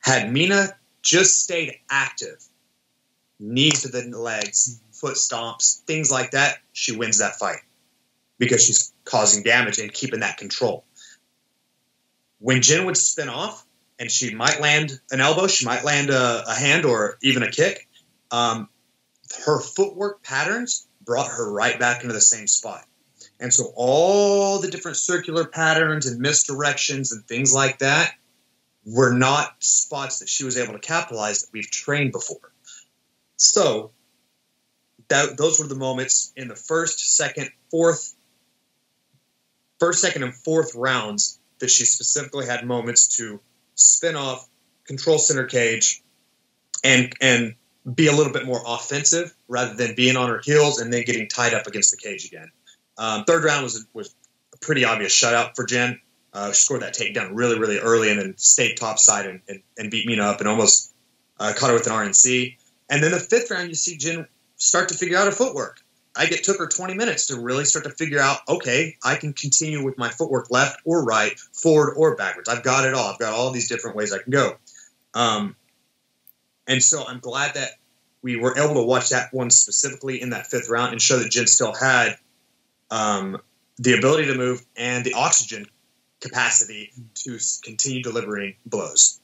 had 0.00 0.32
Minna 0.32 0.76
just 1.02 1.42
stayed 1.42 1.78
active, 1.88 2.44
knees 3.38 3.82
to 3.82 3.88
the 3.88 4.02
legs, 4.18 4.80
foot 4.92 5.14
stomps, 5.14 5.80
things 5.82 6.10
like 6.10 6.32
that, 6.32 6.58
she 6.72 6.96
wins 6.96 7.18
that 7.18 7.36
fight 7.36 7.60
because 8.38 8.64
she's 8.64 8.92
causing 9.04 9.42
damage 9.42 9.78
and 9.78 9.92
keeping 9.92 10.20
that 10.20 10.36
control. 10.36 10.84
When 12.38 12.62
Jen 12.62 12.86
would 12.86 12.96
spin 12.96 13.28
off 13.28 13.64
and 13.98 14.10
she 14.10 14.34
might 14.34 14.60
land 14.60 15.00
an 15.10 15.20
elbow, 15.20 15.46
she 15.46 15.64
might 15.64 15.84
land 15.84 16.10
a, 16.10 16.44
a 16.48 16.54
hand 16.54 16.84
or 16.84 17.18
even 17.22 17.42
a 17.42 17.50
kick, 17.50 17.88
um, 18.30 18.68
her 19.44 19.60
footwork 19.60 20.22
patterns 20.22 20.86
brought 21.02 21.28
her 21.28 21.50
right 21.50 21.78
back 21.78 22.02
into 22.02 22.12
the 22.12 22.20
same 22.20 22.46
spot. 22.46 22.84
And 23.38 23.52
so 23.52 23.72
all 23.74 24.60
the 24.60 24.70
different 24.70 24.96
circular 24.96 25.44
patterns 25.44 26.06
and 26.06 26.20
misdirections 26.20 27.12
and 27.12 27.24
things 27.26 27.52
like 27.52 27.78
that 27.78 28.12
were 28.84 29.12
not 29.12 29.54
spots 29.58 30.20
that 30.20 30.28
she 30.28 30.44
was 30.44 30.56
able 30.56 30.72
to 30.72 30.78
capitalize 30.78 31.42
that 31.42 31.52
we've 31.52 31.70
trained 31.70 32.12
before. 32.12 32.52
So 33.36 33.90
that, 35.08 35.36
those 35.36 35.60
were 35.60 35.66
the 35.66 35.74
moments 35.74 36.32
in 36.36 36.48
the 36.48 36.56
first, 36.56 37.16
second, 37.16 37.50
fourth, 37.70 38.14
first, 39.78 40.00
second, 40.00 40.22
and 40.22 40.34
fourth 40.34 40.74
rounds 40.74 41.38
that 41.58 41.70
she 41.70 41.84
specifically 41.84 42.46
had 42.46 42.66
moments 42.66 43.16
to 43.16 43.40
spin 43.76 44.16
off, 44.16 44.48
control 44.84 45.18
center 45.18 45.44
cage, 45.44 46.02
and 46.82 47.12
and 47.20 47.54
be 47.94 48.08
a 48.08 48.12
little 48.12 48.32
bit 48.32 48.44
more 48.44 48.60
offensive 48.66 49.32
rather 49.46 49.74
than 49.74 49.94
being 49.94 50.16
on 50.16 50.28
her 50.28 50.40
heels 50.42 50.80
and 50.80 50.92
then 50.92 51.04
getting 51.04 51.28
tied 51.28 51.54
up 51.54 51.68
against 51.68 51.92
the 51.92 51.96
cage 51.96 52.24
again. 52.24 52.50
Um, 52.98 53.24
third 53.24 53.44
round 53.44 53.62
was 53.62 53.86
was 53.92 54.14
a 54.52 54.58
pretty 54.58 54.84
obvious 54.84 55.12
shutout 55.12 55.54
for 55.54 55.64
Jen. 55.64 56.00
Uh, 56.32 56.52
she 56.52 56.62
scored 56.62 56.82
that 56.82 56.94
takedown 56.94 57.30
really, 57.32 57.58
really 57.58 57.78
early 57.78 58.10
and 58.10 58.20
then 58.20 58.34
stayed 58.36 58.76
topside 58.76 59.26
and, 59.26 59.40
and, 59.48 59.62
and 59.78 59.90
beat 59.90 60.06
Minna 60.06 60.24
up 60.24 60.40
and 60.40 60.48
almost 60.48 60.92
uh, 61.38 61.54
caught 61.56 61.70
her 61.70 61.74
with 61.74 61.86
an 61.86 61.92
RNC. 61.92 62.56
And 62.90 63.02
then 63.02 63.10
the 63.10 63.18
fifth 63.18 63.50
round, 63.50 63.68
you 63.68 63.74
see 63.74 63.96
Jen 63.96 64.26
start 64.56 64.90
to 64.90 64.94
figure 64.94 65.16
out 65.16 65.24
her 65.26 65.32
footwork. 65.32 65.80
I 66.16 66.26
get 66.26 66.44
took 66.44 66.58
her 66.58 66.66
20 66.66 66.94
minutes 66.94 67.26
to 67.26 67.40
really 67.40 67.64
start 67.64 67.84
to 67.84 67.90
figure 67.90 68.20
out, 68.20 68.38
okay, 68.48 68.96
I 69.04 69.16
can 69.16 69.32
continue 69.32 69.84
with 69.84 69.98
my 69.98 70.08
footwork 70.08 70.50
left 70.50 70.80
or 70.84 71.04
right, 71.04 71.38
forward 71.38 71.94
or 71.96 72.16
backwards. 72.16 72.48
I've 72.48 72.62
got 72.62 72.86
it 72.86 72.94
all. 72.94 73.12
I've 73.12 73.18
got 73.18 73.34
all 73.34 73.50
these 73.50 73.68
different 73.68 73.96
ways 73.96 74.12
I 74.12 74.18
can 74.18 74.30
go. 74.30 74.56
Um, 75.14 75.56
and 76.66 76.82
so 76.82 77.04
I'm 77.06 77.20
glad 77.20 77.54
that 77.54 77.70
we 78.22 78.36
were 78.36 78.58
able 78.58 78.74
to 78.74 78.82
watch 78.82 79.10
that 79.10 79.32
one 79.32 79.50
specifically 79.50 80.20
in 80.20 80.30
that 80.30 80.46
fifth 80.46 80.68
round 80.68 80.92
and 80.92 81.00
show 81.00 81.18
that 81.18 81.30
Jen 81.30 81.46
still 81.46 81.74
had 81.74 82.18
um, 82.90 83.38
the 83.78 83.96
ability 83.96 84.26
to 84.26 84.34
move 84.34 84.64
and 84.76 85.04
the 85.04 85.14
oxygen 85.14 85.66
capacity 86.20 86.92
to 87.14 87.38
continue 87.62 88.02
delivering 88.02 88.56
blows. 88.64 89.20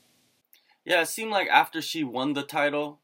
Yeah, 0.85 1.03
it 1.03 1.07
seemed 1.07 1.31
like 1.31 1.49
after 1.49 1.81
she 1.81 2.05
won 2.05 2.33
the 2.33 2.43
title, 2.43 3.01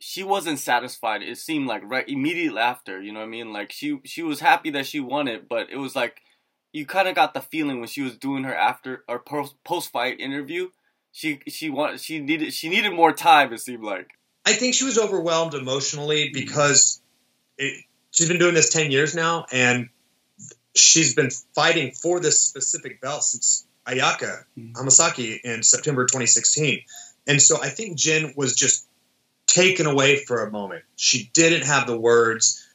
she 0.00 0.24
wasn't 0.24 0.58
satisfied. 0.58 1.22
It 1.22 1.38
seemed 1.38 1.68
like 1.68 1.82
right 1.84 2.08
immediately 2.08 2.58
after, 2.58 3.00
you 3.00 3.12
know 3.12 3.20
what 3.20 3.26
I 3.26 3.30
mean? 3.30 3.52
Like 3.52 3.70
she 3.70 4.00
she 4.04 4.22
was 4.22 4.40
happy 4.40 4.70
that 4.70 4.86
she 4.86 4.98
won 4.98 5.28
it, 5.28 5.48
but 5.48 5.70
it 5.70 5.76
was 5.76 5.94
like 5.94 6.22
you 6.72 6.86
kind 6.86 7.08
of 7.08 7.14
got 7.14 7.34
the 7.34 7.40
feeling 7.40 7.80
when 7.80 7.88
she 7.88 8.02
was 8.02 8.16
doing 8.16 8.44
her 8.44 8.54
after 8.54 9.04
or 9.08 9.18
post 9.18 9.92
fight 9.92 10.20
interview, 10.20 10.70
she 11.12 11.40
she 11.48 11.70
wanted 11.70 12.00
she 12.00 12.18
needed 12.18 12.52
she 12.52 12.68
needed 12.68 12.92
more 12.92 13.12
time. 13.12 13.52
It 13.52 13.60
seemed 13.60 13.84
like. 13.84 14.10
I 14.46 14.54
think 14.54 14.74
she 14.74 14.84
was 14.84 14.98
overwhelmed 14.98 15.54
emotionally 15.54 16.30
because 16.32 17.02
it, 17.58 17.84
she's 18.10 18.28
been 18.28 18.38
doing 18.38 18.54
this 18.54 18.70
ten 18.70 18.90
years 18.90 19.14
now, 19.14 19.44
and 19.52 19.90
she's 20.74 21.14
been 21.14 21.30
fighting 21.54 21.92
for 21.92 22.20
this 22.20 22.40
specific 22.40 23.00
belt 23.00 23.22
since 23.22 23.66
Ayaka 23.86 24.44
mm-hmm. 24.58 24.72
Hamasaki 24.72 25.40
in 25.42 25.62
September 25.62 26.04
2016. 26.04 26.82
And 27.26 27.42
so 27.42 27.60
I 27.60 27.68
think 27.68 27.98
Jen 27.98 28.32
was 28.36 28.54
just 28.54 28.86
taken 29.50 29.86
away 29.86 30.24
for 30.24 30.46
a 30.46 30.50
moment. 30.50 30.84
She 30.96 31.30
didn't 31.34 31.64
have 31.64 31.86
the 31.86 31.98
words, 31.98 32.66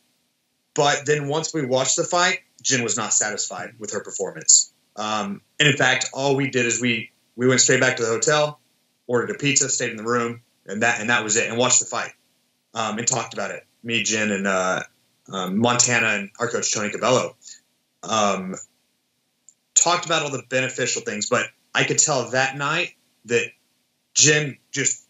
but 0.74 1.06
then 1.06 1.28
once 1.28 1.54
we 1.54 1.66
watched 1.66 1.96
the 1.96 2.04
fight, 2.04 2.40
Jen 2.62 2.84
was 2.84 2.98
not 2.98 3.14
satisfied 3.14 3.76
with 3.80 3.94
her 3.94 4.02
performance. 4.02 4.74
Um, 4.96 5.42
and 5.60 5.70
in 5.70 5.78
fact, 5.78 6.10
all 6.14 6.36
we 6.36 6.50
did 6.50 6.66
is 6.66 6.82
we 6.82 7.12
we 7.36 7.48
went 7.48 7.62
straight 7.62 7.80
back 7.80 7.98
to 7.98 8.04
the 8.04 8.10
hotel, 8.10 8.60
ordered 9.08 9.34
a 9.34 9.38
pizza, 9.38 9.70
stayed 9.70 9.92
in 9.92 9.98
the 9.98 10.04
room, 10.04 10.42
and 10.66 10.84
that 10.84 11.00
and 11.00 11.10
that 11.10 11.24
was 11.24 11.38
it, 11.38 11.50
and 11.50 11.58
watched 11.58 11.80
the 11.80 11.86
fight 11.86 12.12
um, 12.74 12.98
and 12.98 13.08
talked 13.08 13.34
about 13.34 13.52
it. 13.52 13.66
Me, 13.84 14.04
Jen, 14.04 14.32
and 14.32 14.48
uh, 14.48 14.84
um, 15.32 15.58
Montana, 15.58 16.08
and 16.08 16.30
our 16.40 16.50
coach 16.50 16.74
Tony 16.74 16.90
Cabello 16.90 17.36
um, 18.04 18.56
talked 19.76 20.06
about 20.06 20.24
all 20.24 20.32
the 20.32 20.44
beneficial 20.50 21.02
things. 21.04 21.30
But 21.30 21.48
I 21.74 21.84
could 21.84 22.00
tell 22.00 22.32
that 22.32 22.58
night 22.58 22.96
that 23.26 23.48
Jen 24.14 24.58
just 24.72 25.05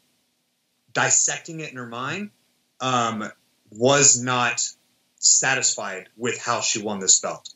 dissecting 0.96 1.60
it 1.60 1.70
in 1.70 1.78
her 1.78 1.86
mind, 1.86 2.32
um, 2.80 3.30
was 3.70 4.20
not 4.20 4.68
satisfied 5.20 6.10
with 6.18 6.40
how 6.40 6.62
she 6.62 6.82
won 6.82 7.00
this 7.00 7.20
belt. 7.20 7.48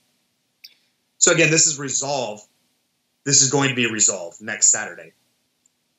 So 1.18 1.32
again, 1.32 1.50
this 1.50 1.66
is 1.66 1.80
resolve. 1.80 2.42
This 3.26 3.42
is 3.42 3.50
going 3.50 3.70
to 3.70 3.76
be 3.76 3.92
resolved 3.92 4.42
next 4.42 4.68
Saturday, 4.68 5.14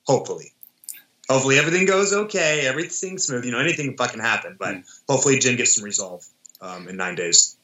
hopefully. 0.05 0.53
Hopefully 1.29 1.59
everything 1.59 1.87
goes 1.87 2.12
okay, 2.12 2.66
everything's 2.66 3.24
smooth. 3.24 3.44
You 3.44 3.53
know, 3.53 3.61
anything 3.61 3.88
can 3.88 3.96
fucking 3.96 4.20
happen, 4.20 4.57
but 4.59 4.74
mm. 4.74 5.00
hopefully 5.09 5.38
Jen 5.38 5.57
gets 5.57 5.76
some 5.76 5.85
resolve 5.85 6.24
um, 6.61 6.88
in 6.88 6.96
nine 6.96 7.14
days. 7.14 7.57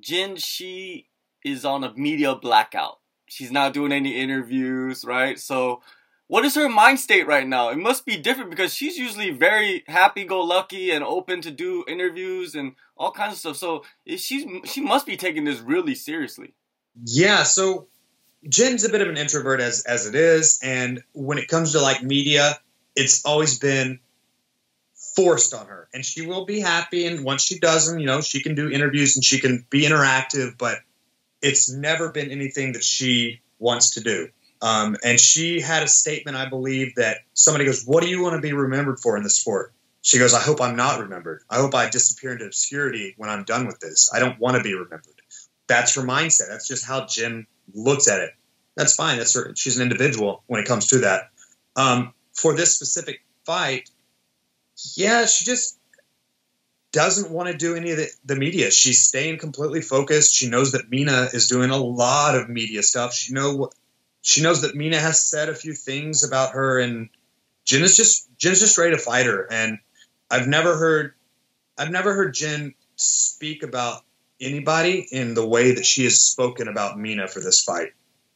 Jen, 0.00 0.36
she 0.36 1.06
is 1.44 1.64
on 1.64 1.84
a 1.84 1.92
media 1.94 2.34
blackout. 2.34 2.98
She's 3.26 3.50
not 3.50 3.74
doing 3.74 3.92
any 3.92 4.18
interviews, 4.18 5.04
right? 5.04 5.38
So 5.38 5.82
what 6.28 6.44
is 6.44 6.54
her 6.56 6.68
mind 6.68 6.98
state 6.98 7.26
right 7.26 7.46
now? 7.46 7.68
It 7.68 7.78
must 7.78 8.04
be 8.04 8.16
different 8.16 8.50
because 8.50 8.74
she's 8.74 8.98
usually 8.98 9.30
very 9.30 9.84
happy-go-lucky 9.86 10.90
and 10.90 11.04
open 11.04 11.40
to 11.42 11.50
do 11.50 11.84
interviews 11.86 12.54
and 12.54 12.74
all 12.96 13.12
kinds 13.12 13.34
of 13.34 13.38
stuff. 13.38 13.56
So 13.56 13.84
she's 14.16 14.44
she 14.64 14.80
must 14.80 15.06
be 15.06 15.16
taking 15.16 15.44
this 15.44 15.60
really 15.60 15.94
seriously. 15.94 16.54
Yeah. 17.04 17.44
So 17.44 17.86
Jen's 18.48 18.84
a 18.84 18.88
bit 18.90 19.02
of 19.02 19.08
an 19.08 19.16
introvert 19.16 19.60
as 19.60 19.84
as 19.84 20.06
it 20.06 20.14
is, 20.14 20.60
and 20.62 21.02
when 21.12 21.38
it 21.38 21.48
comes 21.48 21.72
to 21.72 21.80
like 21.80 22.02
media, 22.02 22.58
it's 22.94 23.24
always 23.24 23.58
been 23.58 24.00
forced 25.14 25.54
on 25.54 25.66
her, 25.66 25.88
and 25.94 26.04
she 26.04 26.26
will 26.26 26.44
be 26.44 26.60
happy. 26.60 27.06
And 27.06 27.24
once 27.24 27.42
she 27.42 27.58
does 27.58 27.88
them, 27.88 27.98
you 27.98 28.06
know, 28.06 28.20
she 28.20 28.42
can 28.42 28.54
do 28.54 28.70
interviews 28.70 29.16
and 29.16 29.24
she 29.24 29.40
can 29.40 29.66
be 29.70 29.82
interactive, 29.82 30.58
but 30.58 30.78
it's 31.40 31.70
never 31.70 32.10
been 32.10 32.30
anything 32.30 32.72
that 32.72 32.84
she 32.84 33.40
wants 33.58 33.90
to 33.92 34.00
do. 34.00 34.28
Um, 34.62 34.96
and 35.04 35.20
she 35.20 35.60
had 35.60 35.82
a 35.82 35.88
statement, 35.88 36.36
I 36.36 36.48
believe, 36.48 36.94
that 36.96 37.18
somebody 37.34 37.64
goes, 37.64 37.84
What 37.84 38.02
do 38.02 38.08
you 38.08 38.22
want 38.22 38.36
to 38.36 38.40
be 38.40 38.52
remembered 38.52 39.00
for 39.00 39.16
in 39.16 39.22
the 39.22 39.30
sport? 39.30 39.72
She 40.02 40.18
goes, 40.18 40.34
I 40.34 40.40
hope 40.40 40.60
I'm 40.60 40.76
not 40.76 41.00
remembered. 41.00 41.42
I 41.50 41.56
hope 41.56 41.74
I 41.74 41.90
disappear 41.90 42.32
into 42.32 42.46
obscurity 42.46 43.14
when 43.16 43.28
I'm 43.28 43.42
done 43.42 43.66
with 43.66 43.80
this. 43.80 44.08
I 44.14 44.20
don't 44.20 44.38
want 44.38 44.56
to 44.56 44.62
be 44.62 44.72
remembered. 44.72 45.20
That's 45.66 45.96
her 45.96 46.02
mindset. 46.02 46.48
That's 46.48 46.68
just 46.68 46.86
how 46.86 47.06
Jim 47.06 47.46
looks 47.74 48.06
at 48.06 48.20
it. 48.20 48.30
That's 48.76 48.94
fine. 48.94 49.18
That's 49.18 49.34
her. 49.34 49.52
She's 49.56 49.76
an 49.76 49.82
individual 49.82 50.44
when 50.46 50.60
it 50.60 50.66
comes 50.68 50.86
to 50.88 50.98
that. 50.98 51.30
Um, 51.74 52.12
for 52.34 52.54
this 52.54 52.74
specific 52.74 53.24
fight, 53.44 53.90
yeah, 54.94 55.26
she 55.26 55.44
just 55.44 55.78
doesn't 56.92 57.30
want 57.30 57.50
to 57.50 57.56
do 57.56 57.74
any 57.74 57.90
of 57.90 57.96
the, 57.96 58.08
the, 58.24 58.36
media. 58.36 58.70
She's 58.70 59.02
staying 59.02 59.38
completely 59.38 59.80
focused. 59.80 60.34
She 60.34 60.48
knows 60.48 60.72
that 60.72 60.90
Minna 60.90 61.28
is 61.32 61.48
doing 61.48 61.70
a 61.70 61.76
lot 61.76 62.36
of 62.36 62.48
media 62.48 62.82
stuff. 62.82 63.12
She 63.12 63.32
know 63.32 63.70
she 64.26 64.42
knows 64.42 64.62
that 64.62 64.74
Minna 64.74 64.98
has 64.98 65.20
said 65.20 65.48
a 65.48 65.54
few 65.54 65.72
things 65.72 66.24
about 66.24 66.54
her, 66.54 66.80
and 66.80 67.10
Jen 67.64 67.84
is 67.84 67.96
just 67.96 68.28
Jen's 68.36 68.58
just 68.58 68.76
ready 68.76 68.96
to 68.96 69.00
fight 69.00 69.24
her. 69.24 69.46
And 69.48 69.78
I've 70.28 70.48
never 70.48 70.76
heard 70.76 71.14
I've 71.78 71.92
never 71.92 72.12
heard 72.12 72.34
Jen 72.34 72.74
speak 72.96 73.62
about 73.62 74.02
anybody 74.40 75.06
in 75.12 75.34
the 75.34 75.46
way 75.46 75.76
that 75.76 75.86
she 75.86 76.02
has 76.04 76.20
spoken 76.20 76.66
about 76.66 76.98
Minna 76.98 77.28
for 77.28 77.38
this 77.38 77.62
fight. 77.62 77.92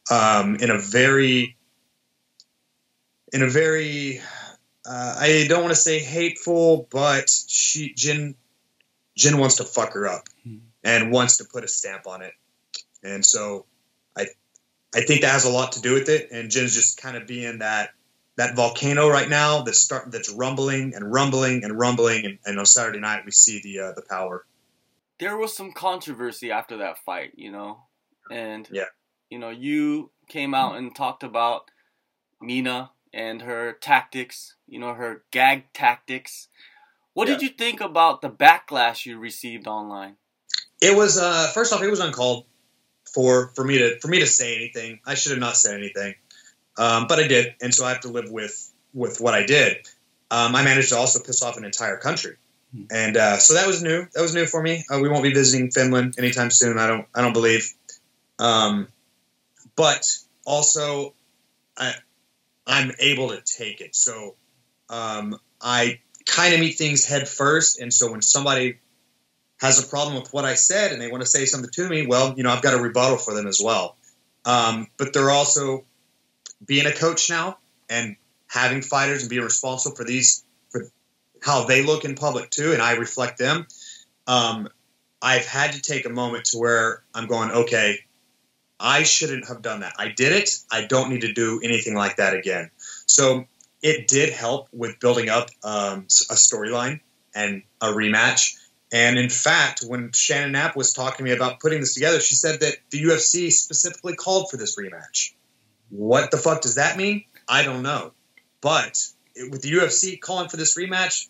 Um, 0.09 0.55
in 0.55 0.69
a 0.69 0.77
very 0.77 1.57
in 3.33 3.43
a 3.43 3.49
very 3.49 4.21
uh, 4.85 5.15
I 5.19 5.45
don't 5.49 5.61
want 5.61 5.73
to 5.73 5.81
say 5.81 5.99
hateful, 5.99 6.87
but 6.89 7.29
she 7.47 7.93
Jen 7.93 8.35
Jen 9.17 9.37
wants 9.39 9.57
to 9.57 9.65
fuck 9.65 9.91
her 9.95 10.07
up 10.07 10.29
hmm. 10.45 10.59
and 10.85 11.11
wants 11.11 11.35
to 11.37 11.43
put 11.43 11.65
a 11.65 11.67
stamp 11.67 12.07
on 12.07 12.21
it. 12.21 12.33
And 13.03 13.25
so 13.25 13.65
I 14.93 15.01
think 15.01 15.21
that 15.21 15.31
has 15.31 15.45
a 15.45 15.49
lot 15.49 15.73
to 15.73 15.81
do 15.81 15.93
with 15.93 16.09
it. 16.09 16.31
And 16.31 16.51
Jen's 16.51 16.75
just 16.75 17.01
kind 17.01 17.15
of 17.15 17.27
being 17.27 17.59
that 17.59 17.91
that 18.37 18.55
volcano 18.55 19.09
right 19.09 19.29
now 19.29 19.61
that's 19.61 19.79
start 19.79 20.11
that's 20.11 20.31
rumbling 20.31 20.93
and 20.95 21.11
rumbling 21.11 21.63
and 21.63 21.77
rumbling, 21.77 22.25
and, 22.25 22.39
and 22.45 22.59
on 22.59 22.65
Saturday 22.65 22.99
night 22.99 23.23
we 23.25 23.31
see 23.31 23.61
the 23.61 23.79
uh, 23.79 23.91
the 23.93 24.03
power. 24.09 24.45
There 25.19 25.37
was 25.37 25.55
some 25.55 25.73
controversy 25.73 26.51
after 26.51 26.77
that 26.77 26.97
fight, 26.99 27.33
you 27.35 27.51
know, 27.51 27.83
and 28.31 28.67
yeah, 28.71 28.85
you 29.29 29.37
know, 29.37 29.49
you 29.49 30.11
came 30.27 30.53
out 30.53 30.77
and 30.77 30.95
talked 30.95 31.23
about 31.23 31.69
Minna 32.41 32.91
and 33.13 33.41
her 33.41 33.73
tactics, 33.73 34.55
you 34.67 34.79
know, 34.79 34.93
her 34.93 35.23
gag 35.31 35.71
tactics. 35.73 36.47
What 37.13 37.27
yeah. 37.27 37.35
did 37.35 37.43
you 37.43 37.49
think 37.49 37.81
about 37.81 38.21
the 38.21 38.29
backlash 38.29 39.05
you 39.05 39.19
received 39.19 39.67
online? 39.67 40.15
It 40.81 40.95
was 40.95 41.17
uh, 41.17 41.51
first 41.53 41.73
off, 41.73 41.83
it 41.83 41.89
was 41.89 41.99
uncalled 41.99 42.45
for 43.13 43.51
for 43.55 43.63
me 43.63 43.77
to 43.79 43.99
for 43.99 44.07
me 44.07 44.19
to 44.19 44.27
say 44.27 44.55
anything. 44.55 44.99
I 45.05 45.15
should 45.15 45.31
have 45.31 45.39
not 45.39 45.57
said 45.57 45.75
anything, 45.75 46.15
um, 46.77 47.07
but 47.07 47.19
I 47.19 47.27
did, 47.27 47.55
and 47.61 47.73
so 47.73 47.85
I 47.85 47.89
have 47.89 48.01
to 48.01 48.09
live 48.09 48.29
with 48.29 48.71
with 48.93 49.19
what 49.19 49.33
I 49.33 49.45
did. 49.45 49.77
Um, 50.29 50.55
I 50.55 50.63
managed 50.63 50.89
to 50.89 50.97
also 50.97 51.19
piss 51.19 51.41
off 51.43 51.57
an 51.57 51.65
entire 51.65 51.97
country, 51.97 52.37
hmm. 52.73 52.83
and 52.89 53.17
uh, 53.17 53.37
so 53.37 53.55
that 53.55 53.67
was 53.67 53.83
new. 53.83 54.07
That 54.13 54.21
was 54.21 54.33
new 54.33 54.45
for 54.45 54.61
me. 54.61 54.85
Uh, 54.89 54.99
we 54.99 55.09
won't 55.09 55.23
be 55.23 55.33
visiting 55.33 55.71
Finland 55.71 56.15
anytime 56.17 56.51
soon. 56.51 56.77
I 56.77 56.87
don't. 56.87 57.07
I 57.13 57.21
don't 57.21 57.33
believe. 57.33 57.73
Um, 58.39 58.87
but 59.75 60.17
also, 60.45 61.13
I 61.77 61.93
I'm 62.65 62.91
able 62.99 63.29
to 63.29 63.41
take 63.41 63.81
it. 63.81 63.95
So 63.95 64.35
um, 64.89 65.37
I 65.61 65.99
kind 66.25 66.53
of 66.53 66.59
meet 66.59 66.77
things 66.77 67.05
head 67.05 67.27
first, 67.27 67.79
and 67.79 67.93
so 67.93 68.11
when 68.11 68.21
somebody 68.21 68.79
has 69.61 69.81
a 69.81 69.87
problem 69.87 70.19
with 70.19 70.33
what 70.33 70.43
I 70.43 70.55
said 70.55 70.91
and 70.91 70.99
they 70.99 71.07
want 71.07 71.21
to 71.21 71.29
say 71.29 71.45
something 71.45 71.69
to 71.69 71.87
me, 71.87 72.07
well, 72.07 72.33
you 72.35 72.41
know, 72.41 72.49
I've 72.49 72.63
got 72.63 72.73
a 72.73 72.81
rebuttal 72.81 73.17
for 73.17 73.33
them 73.35 73.45
as 73.45 73.61
well. 73.63 73.95
Um, 74.43 74.87
but 74.97 75.13
they're 75.13 75.29
also 75.29 75.85
being 76.65 76.87
a 76.87 76.91
coach 76.91 77.29
now 77.29 77.59
and 77.87 78.15
having 78.47 78.81
fighters 78.81 79.21
and 79.21 79.29
being 79.29 79.43
responsible 79.43 79.95
for 79.95 80.03
these 80.03 80.43
for 80.71 80.85
how 81.43 81.65
they 81.65 81.83
look 81.83 82.05
in 82.05 82.15
public 82.15 82.49
too, 82.49 82.73
and 82.73 82.81
I 82.81 82.93
reflect 82.93 83.37
them. 83.37 83.67
Um, 84.25 84.67
I've 85.21 85.45
had 85.45 85.73
to 85.73 85.81
take 85.81 86.05
a 86.05 86.09
moment 86.09 86.45
to 86.45 86.57
where 86.57 87.03
I'm 87.13 87.27
going, 87.27 87.51
okay, 87.51 87.99
I 88.79 89.03
shouldn't 89.03 89.47
have 89.47 89.61
done 89.61 89.81
that. 89.81 89.93
I 89.99 90.07
did 90.07 90.31
it. 90.31 90.49
I 90.71 90.85
don't 90.85 91.11
need 91.11 91.21
to 91.21 91.33
do 91.33 91.61
anything 91.63 91.93
like 91.93 92.17
that 92.17 92.33
again. 92.33 92.71
So 93.05 93.45
it 93.83 94.07
did 94.07 94.33
help 94.33 94.69
with 94.73 94.99
building 94.99 95.29
up 95.29 95.49
um, 95.63 96.07
a 96.31 96.33
storyline 96.33 97.01
and 97.35 97.61
a 97.79 97.87
rematch. 97.87 98.55
And 98.91 99.17
in 99.17 99.29
fact, 99.29 99.83
when 99.87 100.11
Shannon 100.11 100.51
Knapp 100.51 100.75
was 100.75 100.93
talking 100.93 101.17
to 101.17 101.23
me 101.23 101.31
about 101.31 101.59
putting 101.59 101.79
this 101.79 101.93
together, 101.93 102.19
she 102.19 102.35
said 102.35 102.59
that 102.59 102.75
the 102.89 103.01
UFC 103.03 103.51
specifically 103.51 104.15
called 104.15 104.51
for 104.51 104.57
this 104.57 104.77
rematch. 104.77 105.33
What 105.89 106.31
the 106.31 106.37
fuck 106.37 106.61
does 106.61 106.75
that 106.75 106.97
mean? 106.97 107.23
I 107.47 107.63
don't 107.63 107.83
know. 107.83 108.11
But 108.59 109.01
with 109.49 109.61
the 109.61 109.71
UFC 109.71 110.19
calling 110.19 110.49
for 110.49 110.57
this 110.57 110.77
rematch, 110.77 111.27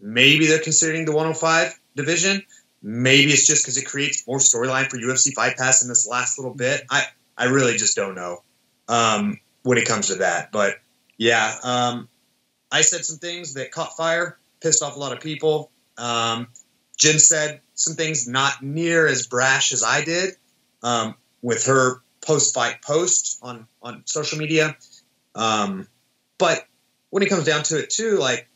maybe 0.00 0.46
they're 0.46 0.58
considering 0.58 1.04
the 1.04 1.12
105 1.12 1.78
division. 1.94 2.42
Maybe 2.82 3.32
it's 3.32 3.46
just 3.46 3.64
because 3.64 3.76
it 3.78 3.86
creates 3.86 4.26
more 4.26 4.38
storyline 4.38 4.90
for 4.90 4.98
UFC 4.98 5.32
Fight 5.32 5.56
Pass 5.56 5.82
in 5.82 5.88
this 5.88 6.06
last 6.06 6.38
little 6.38 6.54
bit. 6.54 6.82
I, 6.90 7.04
I 7.38 7.46
really 7.46 7.76
just 7.76 7.96
don't 7.96 8.14
know 8.14 8.42
um, 8.88 9.38
when 9.62 9.78
it 9.78 9.86
comes 9.86 10.08
to 10.08 10.16
that. 10.16 10.50
But 10.52 10.76
yeah, 11.16 11.54
um, 11.62 12.08
I 12.70 12.82
said 12.82 13.04
some 13.04 13.18
things 13.18 13.54
that 13.54 13.70
caught 13.70 13.96
fire, 13.96 14.36
pissed 14.60 14.82
off 14.82 14.96
a 14.96 14.98
lot 14.98 15.12
of 15.12 15.20
people. 15.20 15.70
Um, 15.96 16.48
Jen 16.96 17.18
said 17.18 17.60
some 17.74 17.94
things 17.94 18.28
not 18.28 18.62
near 18.62 19.06
as 19.06 19.26
brash 19.26 19.72
as 19.72 19.82
I 19.82 20.04
did 20.04 20.34
um, 20.82 21.14
with 21.42 21.66
her 21.66 22.02
post-fight 22.20 22.82
post 22.82 23.38
on 23.42 23.66
on 23.82 24.02
social 24.06 24.38
media. 24.38 24.76
Um, 25.34 25.88
but 26.38 26.66
when 27.10 27.22
it 27.22 27.28
comes 27.28 27.44
down 27.44 27.62
to 27.64 27.78
it, 27.78 27.90
too, 27.90 28.16
like 28.18 28.48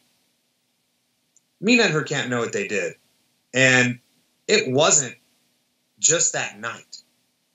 Minna 1.60 1.84
and 1.84 1.92
her 1.92 2.02
can't 2.02 2.30
know 2.30 2.38
what 2.38 2.52
they 2.52 2.68
did, 2.68 2.94
and 3.52 3.98
it 4.46 4.70
wasn't 4.70 5.16
just 5.98 6.34
that 6.34 6.58
night. 6.58 7.02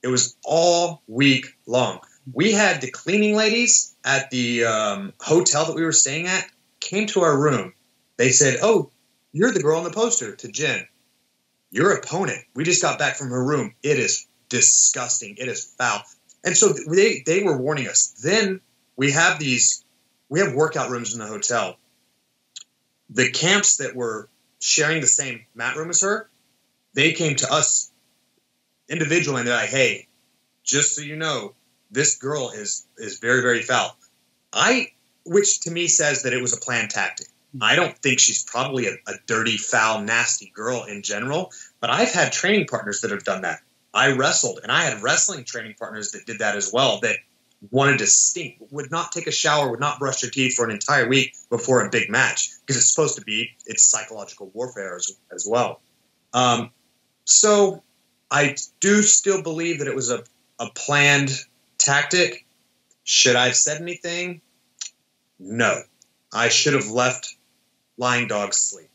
It 0.02 0.08
was 0.08 0.36
all 0.44 1.02
week 1.06 1.56
long. 1.66 2.00
We 2.32 2.52
had 2.52 2.80
the 2.80 2.90
cleaning 2.90 3.34
ladies 3.34 3.94
at 4.04 4.30
the 4.30 4.64
um, 4.66 5.12
hotel 5.20 5.66
that 5.66 5.76
we 5.76 5.84
were 5.84 5.92
staying 5.92 6.26
at 6.26 6.46
came 6.80 7.06
to 7.08 7.22
our 7.22 7.38
room. 7.38 7.72
They 8.16 8.30
said, 8.30 8.58
"Oh, 8.62 8.90
you're 9.34 9.50
the 9.50 9.60
girl 9.60 9.78
on 9.78 9.84
the 9.84 9.90
poster 9.90 10.36
to 10.36 10.48
Jen. 10.48 10.86
Your 11.72 11.92
opponent. 11.92 12.38
We 12.54 12.62
just 12.62 12.80
got 12.80 13.00
back 13.00 13.16
from 13.16 13.30
her 13.30 13.44
room. 13.44 13.74
It 13.82 13.98
is 13.98 14.26
disgusting. 14.48 15.34
It 15.38 15.48
is 15.48 15.64
foul. 15.76 16.02
And 16.44 16.56
so 16.56 16.68
they 16.68 17.24
they 17.26 17.42
were 17.42 17.58
warning 17.58 17.88
us. 17.88 18.14
Then 18.22 18.60
we 18.96 19.10
have 19.10 19.40
these 19.40 19.84
we 20.28 20.38
have 20.38 20.54
workout 20.54 20.90
rooms 20.90 21.14
in 21.14 21.18
the 21.18 21.26
hotel. 21.26 21.76
The 23.10 23.32
camps 23.32 23.78
that 23.78 23.96
were 23.96 24.28
sharing 24.60 25.00
the 25.00 25.08
same 25.08 25.44
mat 25.54 25.76
room 25.76 25.90
as 25.90 26.02
her, 26.02 26.30
they 26.94 27.12
came 27.12 27.34
to 27.36 27.52
us 27.52 27.90
individually 28.88 29.40
and 29.40 29.48
they're 29.48 29.56
like, 29.56 29.68
"Hey, 29.68 30.06
just 30.62 30.94
so 30.94 31.02
you 31.02 31.16
know, 31.16 31.54
this 31.90 32.18
girl 32.18 32.50
is 32.50 32.86
is 32.98 33.18
very 33.18 33.42
very 33.42 33.62
foul." 33.62 33.98
I 34.52 34.92
which 35.24 35.62
to 35.62 35.72
me 35.72 35.88
says 35.88 36.22
that 36.22 36.32
it 36.32 36.40
was 36.40 36.56
a 36.56 36.60
planned 36.60 36.90
tactic. 36.90 37.26
I 37.60 37.76
don't 37.76 37.96
think 37.98 38.18
she's 38.18 38.42
probably 38.42 38.88
a, 38.88 38.94
a, 39.06 39.14
dirty, 39.26 39.56
foul, 39.56 40.00
nasty 40.00 40.50
girl 40.54 40.84
in 40.84 41.02
general, 41.02 41.52
but 41.80 41.90
I've 41.90 42.10
had 42.10 42.32
training 42.32 42.66
partners 42.66 43.00
that 43.02 43.10
have 43.10 43.24
done 43.24 43.42
that. 43.42 43.60
I 43.92 44.12
wrestled, 44.12 44.60
and 44.62 44.72
I 44.72 44.82
had 44.82 45.02
wrestling 45.02 45.44
training 45.44 45.76
partners 45.78 46.12
that 46.12 46.26
did 46.26 46.40
that 46.40 46.56
as 46.56 46.72
well. 46.72 46.98
That 47.00 47.16
wanted 47.70 47.98
to 47.98 48.06
stink, 48.06 48.56
would 48.70 48.90
not 48.90 49.12
take 49.12 49.26
a 49.26 49.32
shower, 49.32 49.70
would 49.70 49.80
not 49.80 49.98
brush 49.98 50.20
their 50.20 50.30
teeth 50.30 50.54
for 50.54 50.64
an 50.64 50.70
entire 50.70 51.08
week 51.08 51.34
before 51.48 51.84
a 51.84 51.90
big 51.90 52.10
match 52.10 52.50
because 52.60 52.76
it's 52.76 52.92
supposed 52.92 53.16
to 53.16 53.24
be 53.24 53.52
it's 53.66 53.82
psychological 53.82 54.50
warfare 54.52 54.96
as, 54.96 55.16
as 55.32 55.46
well. 55.48 55.80
Um, 56.32 56.70
so 57.24 57.82
I 58.30 58.56
do 58.80 59.02
still 59.02 59.42
believe 59.42 59.78
that 59.78 59.88
it 59.88 59.94
was 59.94 60.10
a, 60.10 60.24
a 60.58 60.68
planned 60.70 61.30
tactic. 61.78 62.44
Should 63.04 63.36
I 63.36 63.46
have 63.46 63.56
said 63.56 63.80
anything? 63.80 64.40
No. 65.38 65.82
I 66.32 66.48
should 66.48 66.74
have 66.74 66.88
left 66.88 67.36
lying 67.96 68.28
dogs 68.28 68.56
sleep. 68.56 68.90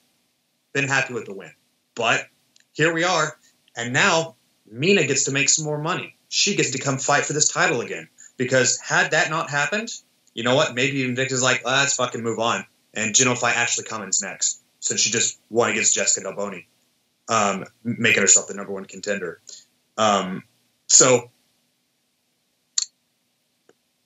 Been 0.74 0.88
happy 0.88 1.14
with 1.14 1.26
the 1.26 1.34
win. 1.34 1.52
But 1.96 2.28
here 2.74 2.94
we 2.94 3.04
are. 3.04 3.38
And 3.76 3.94
now 3.94 4.36
Minna 4.70 5.06
gets 5.06 5.26
to 5.26 5.32
make 5.32 5.50
some 5.50 5.66
more 5.66 5.78
money. 5.78 6.16
She 6.30 6.56
gets 6.56 6.72
to 6.72 6.80
come 6.80 6.98
fight 6.98 7.26
for 7.26 7.34
this 7.34 7.50
title 7.50 7.82
again. 7.82 8.08
Because 8.38 8.80
had 8.80 9.12
that 9.12 9.30
not 9.30 9.50
happened, 9.50 9.92
you 10.34 10.44
know 10.44 10.56
what? 10.56 10.76
Maybe 10.76 11.04
Invicta's 11.04 11.44
like, 11.44 11.64
oh, 11.66 11.70
let's 11.70 11.96
fucking 11.96 12.24
move 12.24 12.40
on. 12.40 12.66
And 12.94 13.14
Jen 13.14 13.28
will 13.28 13.36
fight 13.36 13.58
Ashley 13.58 13.84
Cummins 13.84 14.22
next. 14.22 14.62
Since 14.80 15.02
she 15.02 15.12
just 15.12 15.40
won 15.50 15.72
against 15.72 15.94
Jessica 15.94 16.26
Delboni, 16.26 16.66
um, 17.28 17.66
making 17.84 18.22
herself 18.22 18.48
the 18.48 18.54
number 18.54 18.72
one 18.72 18.86
contender. 18.86 19.42
Um, 19.98 20.44
so, 20.88 21.30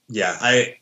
yeah, 0.10 0.36
I 0.42 0.78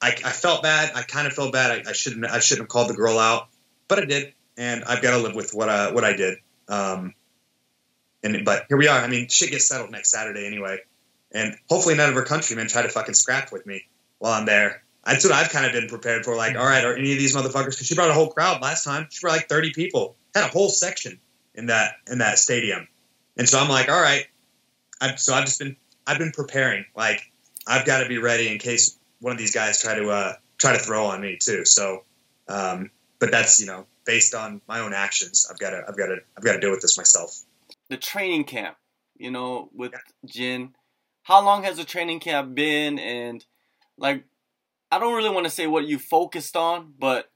I, 0.00 0.08
I 0.08 0.32
felt 0.32 0.62
bad. 0.62 0.92
I 0.94 1.02
kind 1.02 1.26
of 1.26 1.34
felt 1.34 1.52
bad. 1.52 1.86
I, 1.86 1.90
I, 1.90 1.92
shouldn't 1.92 2.24
I 2.24 2.40
shouldn't 2.40 2.64
have 2.64 2.68
called 2.68 2.88
the 2.88 2.94
girl 2.94 3.18
out, 3.18 3.48
but 3.88 3.98
I 3.98 4.04
did, 4.06 4.32
and 4.56 4.84
I've 4.84 5.02
got 5.02 5.10
to 5.10 5.18
live 5.18 5.34
with 5.34 5.52
what 5.52 5.68
I 5.68 5.92
what 5.92 6.04
I 6.04 6.14
did. 6.14 6.38
Um, 6.68 7.14
and 8.22 8.44
but 8.44 8.66
here 8.68 8.76
we 8.76 8.88
are. 8.88 8.98
I 8.98 9.08
mean, 9.08 9.28
shit 9.28 9.50
gets 9.50 9.66
settled 9.66 9.90
next 9.90 10.10
Saturday 10.10 10.46
anyway, 10.46 10.78
and 11.32 11.54
hopefully 11.68 11.96
none 11.96 12.08
of 12.08 12.14
her 12.14 12.22
countrymen 12.22 12.68
try 12.68 12.82
to 12.82 12.88
fucking 12.88 13.14
scrap 13.14 13.52
with 13.52 13.66
me 13.66 13.86
while 14.18 14.32
I'm 14.32 14.46
there. 14.46 14.82
That's 15.04 15.24
what 15.24 15.32
I've 15.32 15.50
kind 15.50 15.66
of 15.66 15.72
been 15.72 15.88
prepared 15.88 16.24
for. 16.24 16.36
Like, 16.36 16.56
all 16.56 16.66
right, 16.66 16.84
are 16.84 16.94
any 16.94 17.12
of 17.12 17.18
these 17.18 17.34
motherfuckers? 17.34 17.70
Because 17.70 17.86
she 17.86 17.94
brought 17.94 18.10
a 18.10 18.14
whole 18.14 18.28
crowd 18.30 18.60
last 18.60 18.84
time. 18.84 19.08
She 19.10 19.20
brought 19.20 19.32
like 19.32 19.48
30 19.48 19.72
people. 19.72 20.16
Had 20.34 20.44
a 20.44 20.48
whole 20.48 20.68
section 20.68 21.18
in 21.54 21.66
that 21.66 21.94
in 22.10 22.18
that 22.18 22.38
stadium, 22.38 22.86
and 23.36 23.48
so 23.48 23.58
I'm 23.58 23.68
like, 23.68 23.88
all 23.88 24.00
right. 24.00 24.26
I've, 25.00 25.18
so 25.18 25.34
I've 25.34 25.46
just 25.46 25.58
been 25.58 25.76
I've 26.06 26.18
been 26.18 26.32
preparing. 26.32 26.84
Like, 26.94 27.20
I've 27.66 27.86
got 27.86 28.02
to 28.02 28.08
be 28.08 28.18
ready 28.18 28.48
in 28.48 28.58
case 28.58 28.98
one 29.20 29.32
of 29.32 29.38
these 29.38 29.54
guys 29.54 29.80
try 29.80 29.94
to 29.94 30.10
uh, 30.10 30.32
try 30.58 30.72
to 30.72 30.78
throw 30.78 31.06
on 31.06 31.20
me 31.20 31.38
too. 31.40 31.64
So, 31.64 32.04
um, 32.48 32.90
but 33.18 33.30
that's 33.30 33.60
you 33.60 33.66
know 33.66 33.86
based 34.04 34.34
on 34.34 34.60
my 34.66 34.80
own 34.80 34.92
actions. 34.92 35.46
I've 35.50 35.58
got 35.58 35.70
to 35.70 35.82
I've 35.88 35.96
got 35.96 36.06
to 36.06 36.18
I've 36.36 36.44
got 36.44 36.54
to 36.54 36.60
deal 36.60 36.70
with 36.70 36.80
this 36.80 36.96
myself. 36.96 37.42
The 37.88 37.96
training 37.96 38.44
camp, 38.44 38.76
you 39.16 39.30
know, 39.30 39.68
with 39.74 39.92
yeah. 39.92 39.98
Jin. 40.24 40.74
How 41.22 41.44
long 41.44 41.64
has 41.64 41.76
the 41.76 41.84
training 41.84 42.20
camp 42.20 42.54
been? 42.54 42.98
And 42.98 43.44
like, 43.98 44.24
I 44.90 44.98
don't 44.98 45.14
really 45.14 45.30
want 45.30 45.44
to 45.44 45.50
say 45.50 45.66
what 45.66 45.86
you 45.86 45.98
focused 45.98 46.56
on, 46.56 46.94
but 46.98 47.30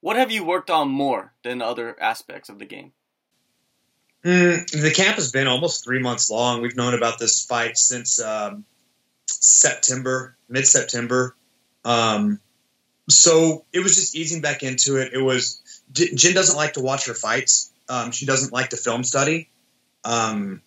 what 0.00 0.16
have 0.16 0.30
you 0.30 0.44
worked 0.44 0.70
on 0.70 0.88
more 0.88 1.32
than 1.44 1.60
other 1.60 2.00
aspects 2.00 2.48
of 2.48 2.58
the 2.58 2.64
game? 2.64 2.92
Mm, 4.24 4.68
the 4.70 4.90
camp 4.90 5.16
has 5.16 5.30
been 5.30 5.46
almost 5.46 5.84
three 5.84 6.00
months 6.00 6.30
long. 6.30 6.60
We've 6.60 6.76
known 6.76 6.94
about 6.94 7.18
this 7.18 7.44
fight 7.44 7.76
since 7.76 8.20
um, 8.20 8.64
September, 9.26 10.36
mid 10.48 10.66
September. 10.66 11.34
Um, 11.84 12.40
so 13.08 13.64
it 13.72 13.80
was 13.80 13.94
just 13.94 14.16
easing 14.16 14.40
back 14.40 14.62
into 14.62 14.96
it. 14.96 15.12
It 15.12 15.20
was 15.20 15.60
Jen 15.92 16.34
doesn't 16.34 16.56
like 16.56 16.74
to 16.74 16.80
watch 16.80 17.06
her 17.06 17.14
fights. 17.14 17.72
Um, 17.88 18.10
she 18.10 18.26
doesn't 18.26 18.52
like 18.52 18.70
to 18.70 18.76
film 18.76 19.04
study. 19.04 19.48
Um, 20.04 20.62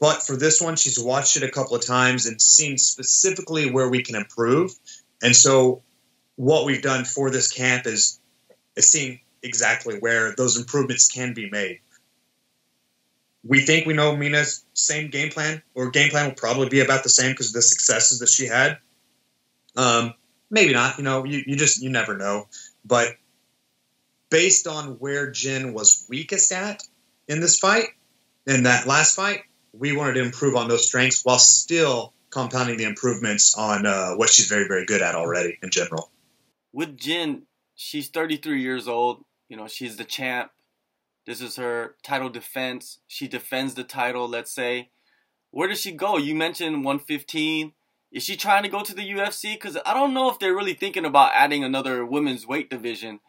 but 0.00 0.22
for 0.22 0.36
this 0.36 0.60
one, 0.60 0.76
she's 0.76 0.98
watched 0.98 1.36
it 1.36 1.42
a 1.42 1.50
couple 1.50 1.76
of 1.76 1.84
times 1.84 2.26
and 2.26 2.40
seen 2.40 2.78
specifically 2.78 3.70
where 3.70 3.88
we 3.88 4.02
can 4.02 4.16
improve. 4.16 4.72
And 5.22 5.34
so 5.34 5.82
what 6.36 6.64
we've 6.64 6.82
done 6.82 7.04
for 7.04 7.30
this 7.30 7.50
camp 7.50 7.86
is 7.86 8.20
is 8.76 8.88
seeing 8.88 9.20
exactly 9.42 9.98
where 9.98 10.34
those 10.36 10.56
improvements 10.56 11.10
can 11.10 11.34
be 11.34 11.50
made. 11.50 11.80
We 13.44 13.60
think 13.60 13.86
we 13.86 13.94
know 13.94 14.16
Minna's 14.16 14.64
same 14.74 15.10
game 15.10 15.30
plan, 15.30 15.62
or 15.74 15.90
game 15.90 16.10
plan 16.10 16.26
will 16.26 16.34
probably 16.34 16.68
be 16.68 16.80
about 16.80 17.02
the 17.02 17.08
same 17.08 17.32
because 17.32 17.48
of 17.48 17.52
the 17.54 17.62
successes 17.62 18.18
that 18.18 18.28
she 18.28 18.46
had. 18.46 18.78
Um, 19.76 20.14
maybe 20.50 20.72
not. 20.72 20.98
You 20.98 21.04
know, 21.04 21.24
you, 21.24 21.42
you 21.46 21.56
just 21.56 21.80
you 21.80 21.90
never 21.90 22.16
know. 22.16 22.48
But 22.84 23.14
based 24.30 24.66
on 24.66 24.98
where 24.98 25.30
Jinh 25.30 25.72
was 25.72 26.04
weakest 26.08 26.52
at 26.52 26.82
in 27.28 27.40
this 27.40 27.58
fight, 27.58 27.86
in 28.46 28.64
that 28.64 28.86
last 28.86 29.14
fight, 29.14 29.42
we 29.72 29.96
wanted 29.96 30.14
to 30.14 30.22
improve 30.22 30.56
on 30.56 30.68
those 30.68 30.86
strengths 30.86 31.24
while 31.24 31.38
still 31.38 32.12
compounding 32.30 32.76
the 32.76 32.84
improvements 32.84 33.56
on 33.56 33.86
uh, 33.86 34.14
what 34.14 34.30
she's 34.30 34.46
very, 34.46 34.66
very 34.66 34.84
good 34.84 35.02
at 35.02 35.14
already 35.14 35.58
in 35.62 35.70
general. 35.70 36.10
With 36.72 36.96
Jinh, 36.98 37.42
she's 37.74 38.08
33 38.08 38.60
years 38.60 38.88
old. 38.88 39.24
You 39.48 39.56
know, 39.56 39.68
she's 39.68 39.96
the 39.96 40.04
champ. 40.04 40.50
This 41.28 41.42
is 41.42 41.56
her 41.56 41.94
title 42.02 42.30
defense. 42.30 43.00
She 43.06 43.28
defends 43.28 43.74
the 43.74 43.84
title, 43.84 44.26
let's 44.26 44.50
say. 44.50 44.88
Where 45.50 45.68
does 45.68 45.78
she 45.78 45.92
go? 45.92 46.16
You 46.16 46.34
mentioned 46.34 46.86
115. 46.86 47.74
Is 48.10 48.22
she 48.22 48.34
trying 48.34 48.62
to 48.62 48.70
go 48.70 48.82
to 48.82 48.94
the 48.94 49.02
UFC? 49.02 49.52
Because 49.52 49.76
I 49.84 49.92
don't 49.92 50.14
know 50.14 50.30
if 50.30 50.38
they're 50.38 50.54
really 50.54 50.72
thinking 50.72 51.04
about 51.04 51.32
adding 51.34 51.62
another 51.62 52.02
women's 52.02 52.46
weight 52.46 52.70
division, 52.70 53.20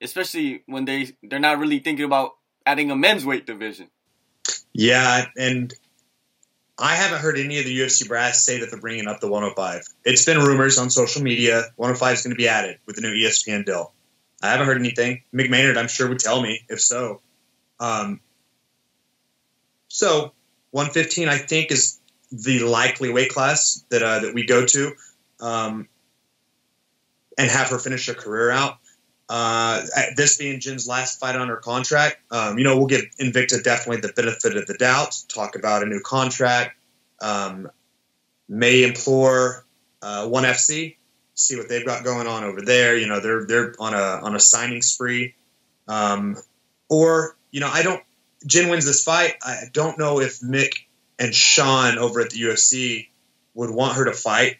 especially 0.00 0.62
when 0.66 0.84
they 0.84 1.16
they're 1.24 1.40
not 1.40 1.58
really 1.58 1.80
thinking 1.80 2.04
about 2.04 2.36
adding 2.64 2.92
a 2.92 2.94
men's 2.94 3.26
weight 3.26 3.46
division. 3.46 3.88
Yeah, 4.72 5.26
and 5.36 5.74
I 6.78 6.94
haven't 6.94 7.18
heard 7.18 7.36
any 7.36 7.58
of 7.58 7.64
the 7.64 7.76
UFC 7.76 8.06
brass 8.06 8.44
say 8.44 8.60
that 8.60 8.70
they're 8.70 8.80
bringing 8.80 9.08
up 9.08 9.18
the 9.18 9.28
105. 9.28 9.82
It's 10.04 10.24
been 10.24 10.38
rumors 10.38 10.78
on 10.78 10.88
social 10.88 11.20
media. 11.20 11.64
105 11.74 12.14
is 12.14 12.22
going 12.22 12.30
to 12.30 12.38
be 12.38 12.46
added 12.46 12.78
with 12.86 12.94
the 12.94 13.02
new 13.02 13.12
ESPN 13.12 13.66
deal. 13.66 13.92
I 14.40 14.52
haven't 14.52 14.68
heard 14.68 14.78
anything. 14.78 15.24
Mick 15.34 15.50
Maynard, 15.50 15.76
I'm 15.76 15.88
sure, 15.88 16.08
would 16.08 16.20
tell 16.20 16.40
me 16.40 16.64
if 16.68 16.80
so. 16.80 17.20
Um, 17.80 18.20
so 19.88 20.32
115, 20.70 21.28
I 21.28 21.38
think, 21.38 21.72
is 21.72 21.98
the 22.30 22.60
likely 22.60 23.10
weight 23.10 23.30
class 23.30 23.84
that 23.88 24.02
uh, 24.02 24.20
that 24.20 24.34
we 24.34 24.44
go 24.44 24.64
to, 24.64 24.92
um, 25.40 25.88
and 27.36 27.50
have 27.50 27.70
her 27.70 27.78
finish 27.78 28.06
her 28.06 28.14
career 28.14 28.50
out. 28.50 28.78
Uh, 29.28 29.82
this 30.16 30.36
being 30.36 30.60
Jinh's 30.60 30.88
last 30.88 31.20
fight 31.20 31.36
on 31.36 31.48
her 31.48 31.56
contract, 31.56 32.18
um, 32.32 32.58
you 32.58 32.64
know, 32.64 32.76
we'll 32.76 32.86
give 32.86 33.04
Invicta 33.20 33.62
definitely 33.62 34.00
the 34.00 34.12
benefit 34.12 34.56
of 34.56 34.66
the 34.66 34.74
doubt. 34.74 35.16
Talk 35.28 35.56
about 35.56 35.82
a 35.82 35.86
new 35.86 36.00
contract. 36.00 36.76
Um, 37.20 37.70
may 38.48 38.82
implore 38.82 39.64
uh, 40.02 40.26
One 40.26 40.44
FC, 40.44 40.96
see 41.34 41.56
what 41.56 41.68
they've 41.68 41.86
got 41.86 42.04
going 42.04 42.26
on 42.26 42.44
over 42.44 42.60
there. 42.60 42.96
You 42.96 43.06
know, 43.06 43.20
they're 43.20 43.46
they're 43.46 43.74
on 43.78 43.94
a 43.94 44.20
on 44.22 44.34
a 44.34 44.40
signing 44.40 44.82
spree. 44.82 45.34
Um, 45.86 46.36
or 46.88 47.36
you 47.50 47.60
know, 47.60 47.70
I 47.72 47.82
don't. 47.82 48.02
Jinh 48.46 48.70
wins 48.70 48.86
this 48.86 49.04
fight. 49.04 49.34
I 49.42 49.64
don't 49.72 49.98
know 49.98 50.20
if 50.20 50.40
Mick 50.40 50.72
and 51.18 51.34
Sean 51.34 51.98
over 51.98 52.20
at 52.20 52.30
the 52.30 52.40
UFC 52.40 53.08
would 53.54 53.70
want 53.70 53.96
her 53.96 54.06
to 54.06 54.12
fight 54.12 54.56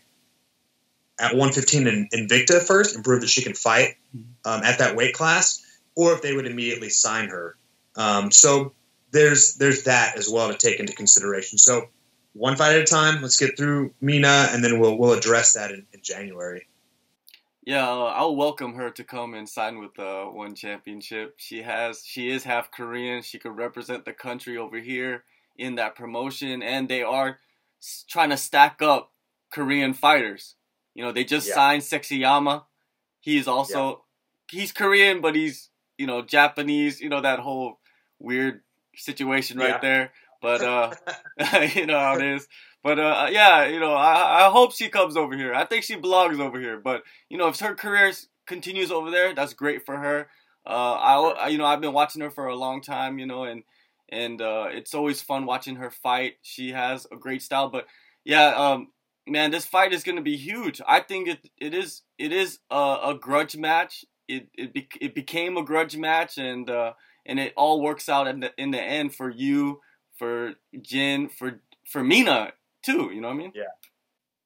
at 1.19 1.33
115 1.33 1.87
in 1.87 2.09
Invicta 2.13 2.63
first 2.63 2.95
and 2.95 3.05
prove 3.05 3.23
that 3.23 3.29
she 3.29 3.43
can 3.43 3.55
fight 3.55 3.97
um, 4.45 4.63
at 4.63 4.79
that 4.79 4.97
weight 4.97 5.15
class, 5.15 5.65
or 5.95 6.13
if 6.13 6.23
they 6.23 6.35
would 6.35 6.47
immediately 6.47 6.91
sign 6.91 7.29
her. 7.29 7.57
Um, 7.97 8.31
so 8.31 8.73
there's 9.11 9.55
there's 9.55 9.85
that 9.85 10.17
as 10.17 10.29
well 10.29 10.49
to 10.51 10.57
take 10.57 10.81
into 10.81 10.93
consideration. 10.93 11.59
So 11.59 11.89
one 12.33 12.57
fight 12.57 12.77
at 12.77 12.83
a 12.83 12.85
time. 12.85 13.23
Let's 13.23 13.39
get 13.39 13.57
through 13.57 13.93
Minna, 14.01 14.49
and 14.51 14.63
then 14.65 14.79
we'll 14.79 14.97
we'll 14.97 15.13
address 15.13 15.55
that 15.55 15.71
in, 15.71 15.87
in 15.93 16.01
January. 16.03 16.67
Yeah, 17.71 17.89
uh, 17.89 18.13
I'll 18.17 18.35
welcome 18.35 18.75
her 18.75 18.91
to 18.91 19.05
come 19.05 19.33
and 19.33 19.49
sign 19.49 19.79
with 19.79 19.97
uh, 19.97 20.25
One 20.25 20.57
Championship. 20.57 21.35
She 21.37 21.63
has 21.63 22.03
she 22.05 22.29
is 22.29 22.43
half 22.43 22.73
Korean. 22.73 23.23
She 23.23 23.39
could 23.39 23.57
represent 23.57 24.05
the 24.05 24.13
country 24.13 24.57
over 24.57 24.79
here 24.79 25.23
in 25.57 25.77
that 25.77 25.95
promotion, 25.95 26.65
and 26.65 26.89
they 26.89 27.05
are 27.05 27.39
trying 28.09 28.31
to 28.31 28.37
stack 28.37 28.83
up 28.83 29.13
Korean 29.53 29.95
fighters. 29.95 30.57
You 30.95 31.05
know, 31.05 31.13
they 31.13 31.23
just 31.23 31.47
yeah. 31.47 31.55
signed 31.55 31.83
Sexyama. 31.83 32.65
He's 33.21 33.47
also 33.47 34.03
yeah. 34.53 34.59
he's 34.59 34.73
Korean, 34.73 35.21
but 35.21 35.37
he's 35.37 35.71
you 35.97 36.09
know 36.09 36.23
Japanese. 36.23 37.01
You 37.01 37.09
know 37.09 37.21
that 37.21 37.39
whole 37.39 37.79
weird 38.19 38.63
situation 38.97 39.59
right 39.59 39.69
yeah. 39.75 39.79
there. 39.79 40.13
But 40.43 40.63
uh, 40.63 40.93
you 41.77 41.87
know 41.87 42.01
how 42.01 42.17
it 42.17 42.25
is. 42.35 42.49
But 42.83 42.99
uh, 42.99 43.29
yeah, 43.31 43.67
you 43.67 43.79
know, 43.79 43.93
I, 43.93 44.47
I 44.47 44.51
hope 44.51 44.73
she 44.73 44.89
comes 44.89 45.17
over 45.17 45.37
here. 45.37 45.53
I 45.53 45.65
think 45.67 45.85
she 45.85 45.97
belongs 45.97 46.41
over 46.41 46.59
here. 46.59 46.79
But 46.79 47.03
you 47.29 47.37
know, 47.37 47.49
if 47.49 47.61
her 47.61 47.75
career 47.75 48.13
continues 48.47 48.91
over 48.91 49.11
there, 49.11 49.35
that's 49.35 49.53
great 49.53 49.85
for 49.85 49.97
her. 49.97 50.29
Uh, 50.67 50.93
I, 50.93 51.49
you 51.49 51.59
know, 51.59 51.67
I've 51.67 51.81
been 51.81 51.93
watching 51.93 52.23
her 52.23 52.31
for 52.31 52.47
a 52.47 52.57
long 52.57 52.81
time. 52.81 53.19
You 53.19 53.27
know, 53.27 53.45
and 53.45 53.65
and 54.09 54.41
uh, 54.41 54.69
it's 54.71 54.95
always 54.95 55.21
fun 55.21 55.45
watching 55.45 55.77
her 55.77 55.91
fight. 55.91 56.35
She 56.43 56.73
has 56.73 57.07
a 57.13 57.17
great 57.17 57.43
style. 57.43 57.69
But 57.69 57.87
yeah, 58.25 58.49
um, 58.49 58.89
man, 59.27 59.51
this 59.51 59.67
fight 59.67 59.93
is 59.93 60.03
gonna 60.03 60.23
be 60.23 60.37
huge. 60.37 60.81
I 60.89 61.01
think 61.01 61.29
it 61.29 61.51
it 61.59 61.75
is 61.75 62.03
it 62.19 62.33
is 62.33 62.61
a, 62.71 62.99
a 63.05 63.19
grudge 63.21 63.57
match. 63.59 64.07
It 64.27 64.49
it, 64.57 64.73
be, 64.73 64.89
it 65.03 65.15
became 65.15 65.59
a 65.59 65.65
grudge 65.65 65.99
match, 65.99 66.39
and 66.39 66.71
uh, 66.71 66.95
and 67.27 67.39
it 67.39 67.53
all 67.57 67.83
works 67.83 68.09
out 68.09 68.27
in 68.27 68.41
the 68.41 68.53
in 68.57 68.71
the 68.71 68.81
end 68.81 69.15
for 69.15 69.29
you, 69.29 69.81
for 70.17 70.55
Jinh, 70.75 71.31
for 71.31 71.61
for 71.85 72.03
Minna 72.03 72.53
too. 72.83 73.11
You 73.13 73.21
know 73.21 73.29
what 73.29 73.35
I 73.35 73.39
mean? 73.39 73.53
Yeah, 73.55 73.65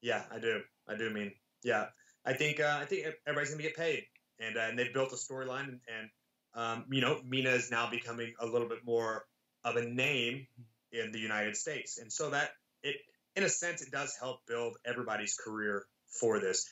yeah, 0.02 0.22
I 0.30 0.38
do. 0.38 0.60
I 0.88 0.96
do 0.96 1.10
mean 1.10 1.32
yeah. 1.64 1.86
I 2.24 2.34
think 2.34 2.60
uh, 2.60 2.78
I 2.80 2.84
think 2.84 3.06
everybody's 3.26 3.50
gonna 3.50 3.62
get 3.62 3.76
paid, 3.76 4.04
and 4.38 4.56
uh, 4.56 4.60
and 4.68 4.78
they've 4.78 4.92
built 4.92 5.12
a 5.12 5.16
storyline, 5.16 5.68
and, 5.68 5.80
and 5.88 6.10
um, 6.54 6.84
you 6.90 7.00
know 7.00 7.20
Minna 7.26 7.50
is 7.50 7.70
now 7.70 7.90
becoming 7.90 8.34
a 8.38 8.46
little 8.46 8.68
bit 8.68 8.84
more 8.84 9.24
of 9.64 9.76
a 9.76 9.84
name 9.84 10.46
in 10.92 11.10
the 11.10 11.18
United 11.18 11.56
States, 11.56 11.98
and 11.98 12.12
so 12.12 12.30
that 12.30 12.50
it 12.82 12.96
in 13.36 13.42
a 13.42 13.48
sense, 13.48 13.82
it 13.82 13.90
does 13.90 14.14
help 14.18 14.40
build 14.46 14.76
everybody's 14.86 15.34
career 15.34 15.84
for 16.08 16.38
this. 16.38 16.68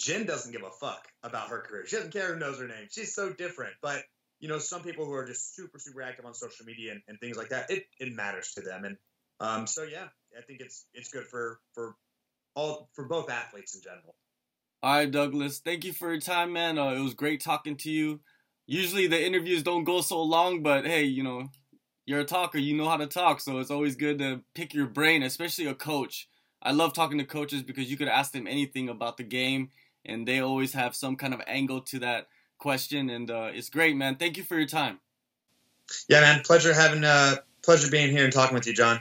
Jinh 0.00 0.26
doesn't 0.26 0.52
give 0.52 0.62
a 0.62 0.70
fuck 0.70 1.06
about 1.22 1.48
her 1.48 1.60
career. 1.60 1.86
She 1.86 1.96
doesn't 1.96 2.12
care 2.12 2.34
who 2.34 2.38
knows 2.38 2.58
her 2.58 2.66
name. 2.66 2.88
She's 2.90 3.14
so 3.14 3.32
different. 3.32 3.74
But 3.80 4.02
you 4.40 4.48
know, 4.48 4.58
some 4.58 4.82
people 4.82 5.06
who 5.06 5.12
are 5.12 5.24
just 5.24 5.54
super, 5.54 5.78
super 5.78 6.02
active 6.02 6.26
on 6.26 6.34
social 6.34 6.66
media 6.66 6.92
and, 6.92 7.00
and 7.08 7.18
things 7.20 7.36
like 7.36 7.50
that, 7.50 7.70
it, 7.70 7.84
it 7.98 8.12
matters 8.12 8.52
to 8.54 8.60
them. 8.60 8.84
And 8.84 8.96
um, 9.40 9.66
so 9.66 9.82
yeah, 9.82 10.08
I 10.36 10.42
think 10.42 10.60
it's 10.60 10.86
it's 10.94 11.10
good 11.10 11.26
for 11.26 11.60
for 11.74 11.96
all 12.54 12.88
for 12.94 13.04
both 13.04 13.30
athletes 13.30 13.74
in 13.74 13.82
general. 13.82 14.14
All 14.82 14.96
right, 14.96 15.10
Douglas. 15.10 15.60
Thank 15.60 15.84
you 15.84 15.92
for 15.92 16.12
your 16.12 16.20
time, 16.20 16.52
man. 16.52 16.78
Uh, 16.78 16.90
it 16.90 17.00
was 17.00 17.14
great 17.14 17.42
talking 17.42 17.76
to 17.78 17.90
you. 17.90 18.20
Usually 18.66 19.06
the 19.06 19.22
interviews 19.22 19.62
don't 19.62 19.84
go 19.84 20.00
so 20.00 20.22
long, 20.22 20.62
but 20.62 20.86
hey, 20.86 21.04
you 21.04 21.22
know, 21.22 21.48
you're 22.06 22.20
a 22.20 22.24
talker, 22.24 22.58
you 22.58 22.76
know 22.76 22.88
how 22.88 22.98
to 22.98 23.06
talk, 23.06 23.40
so 23.40 23.58
it's 23.58 23.70
always 23.70 23.96
good 23.96 24.18
to 24.18 24.42
pick 24.54 24.74
your 24.74 24.86
brain, 24.86 25.22
especially 25.22 25.66
a 25.66 25.74
coach. 25.74 26.28
I 26.62 26.72
love 26.72 26.92
talking 26.92 27.18
to 27.18 27.24
coaches 27.24 27.62
because 27.62 27.90
you 27.90 27.96
could 27.96 28.08
ask 28.08 28.32
them 28.32 28.46
anything 28.46 28.88
about 28.88 29.16
the 29.16 29.22
game, 29.22 29.70
and 30.04 30.28
they 30.28 30.40
always 30.40 30.72
have 30.74 30.94
some 30.94 31.16
kind 31.16 31.34
of 31.34 31.40
angle 31.46 31.80
to 31.82 31.98
that 32.00 32.28
question, 32.58 33.10
and 33.10 33.30
uh, 33.30 33.50
it's 33.52 33.70
great, 33.70 33.96
man. 33.96 34.16
Thank 34.16 34.36
you 34.36 34.42
for 34.42 34.56
your 34.56 34.66
time. 34.66 35.00
Yeah, 36.08 36.20
man. 36.20 36.42
Pleasure 36.42 36.72
having 36.72 37.04
uh, 37.04 37.36
pleasure 37.62 37.90
being 37.90 38.10
here 38.10 38.24
and 38.24 38.32
talking 38.32 38.54
with 38.54 38.66
you, 38.66 38.74
John. 38.74 39.00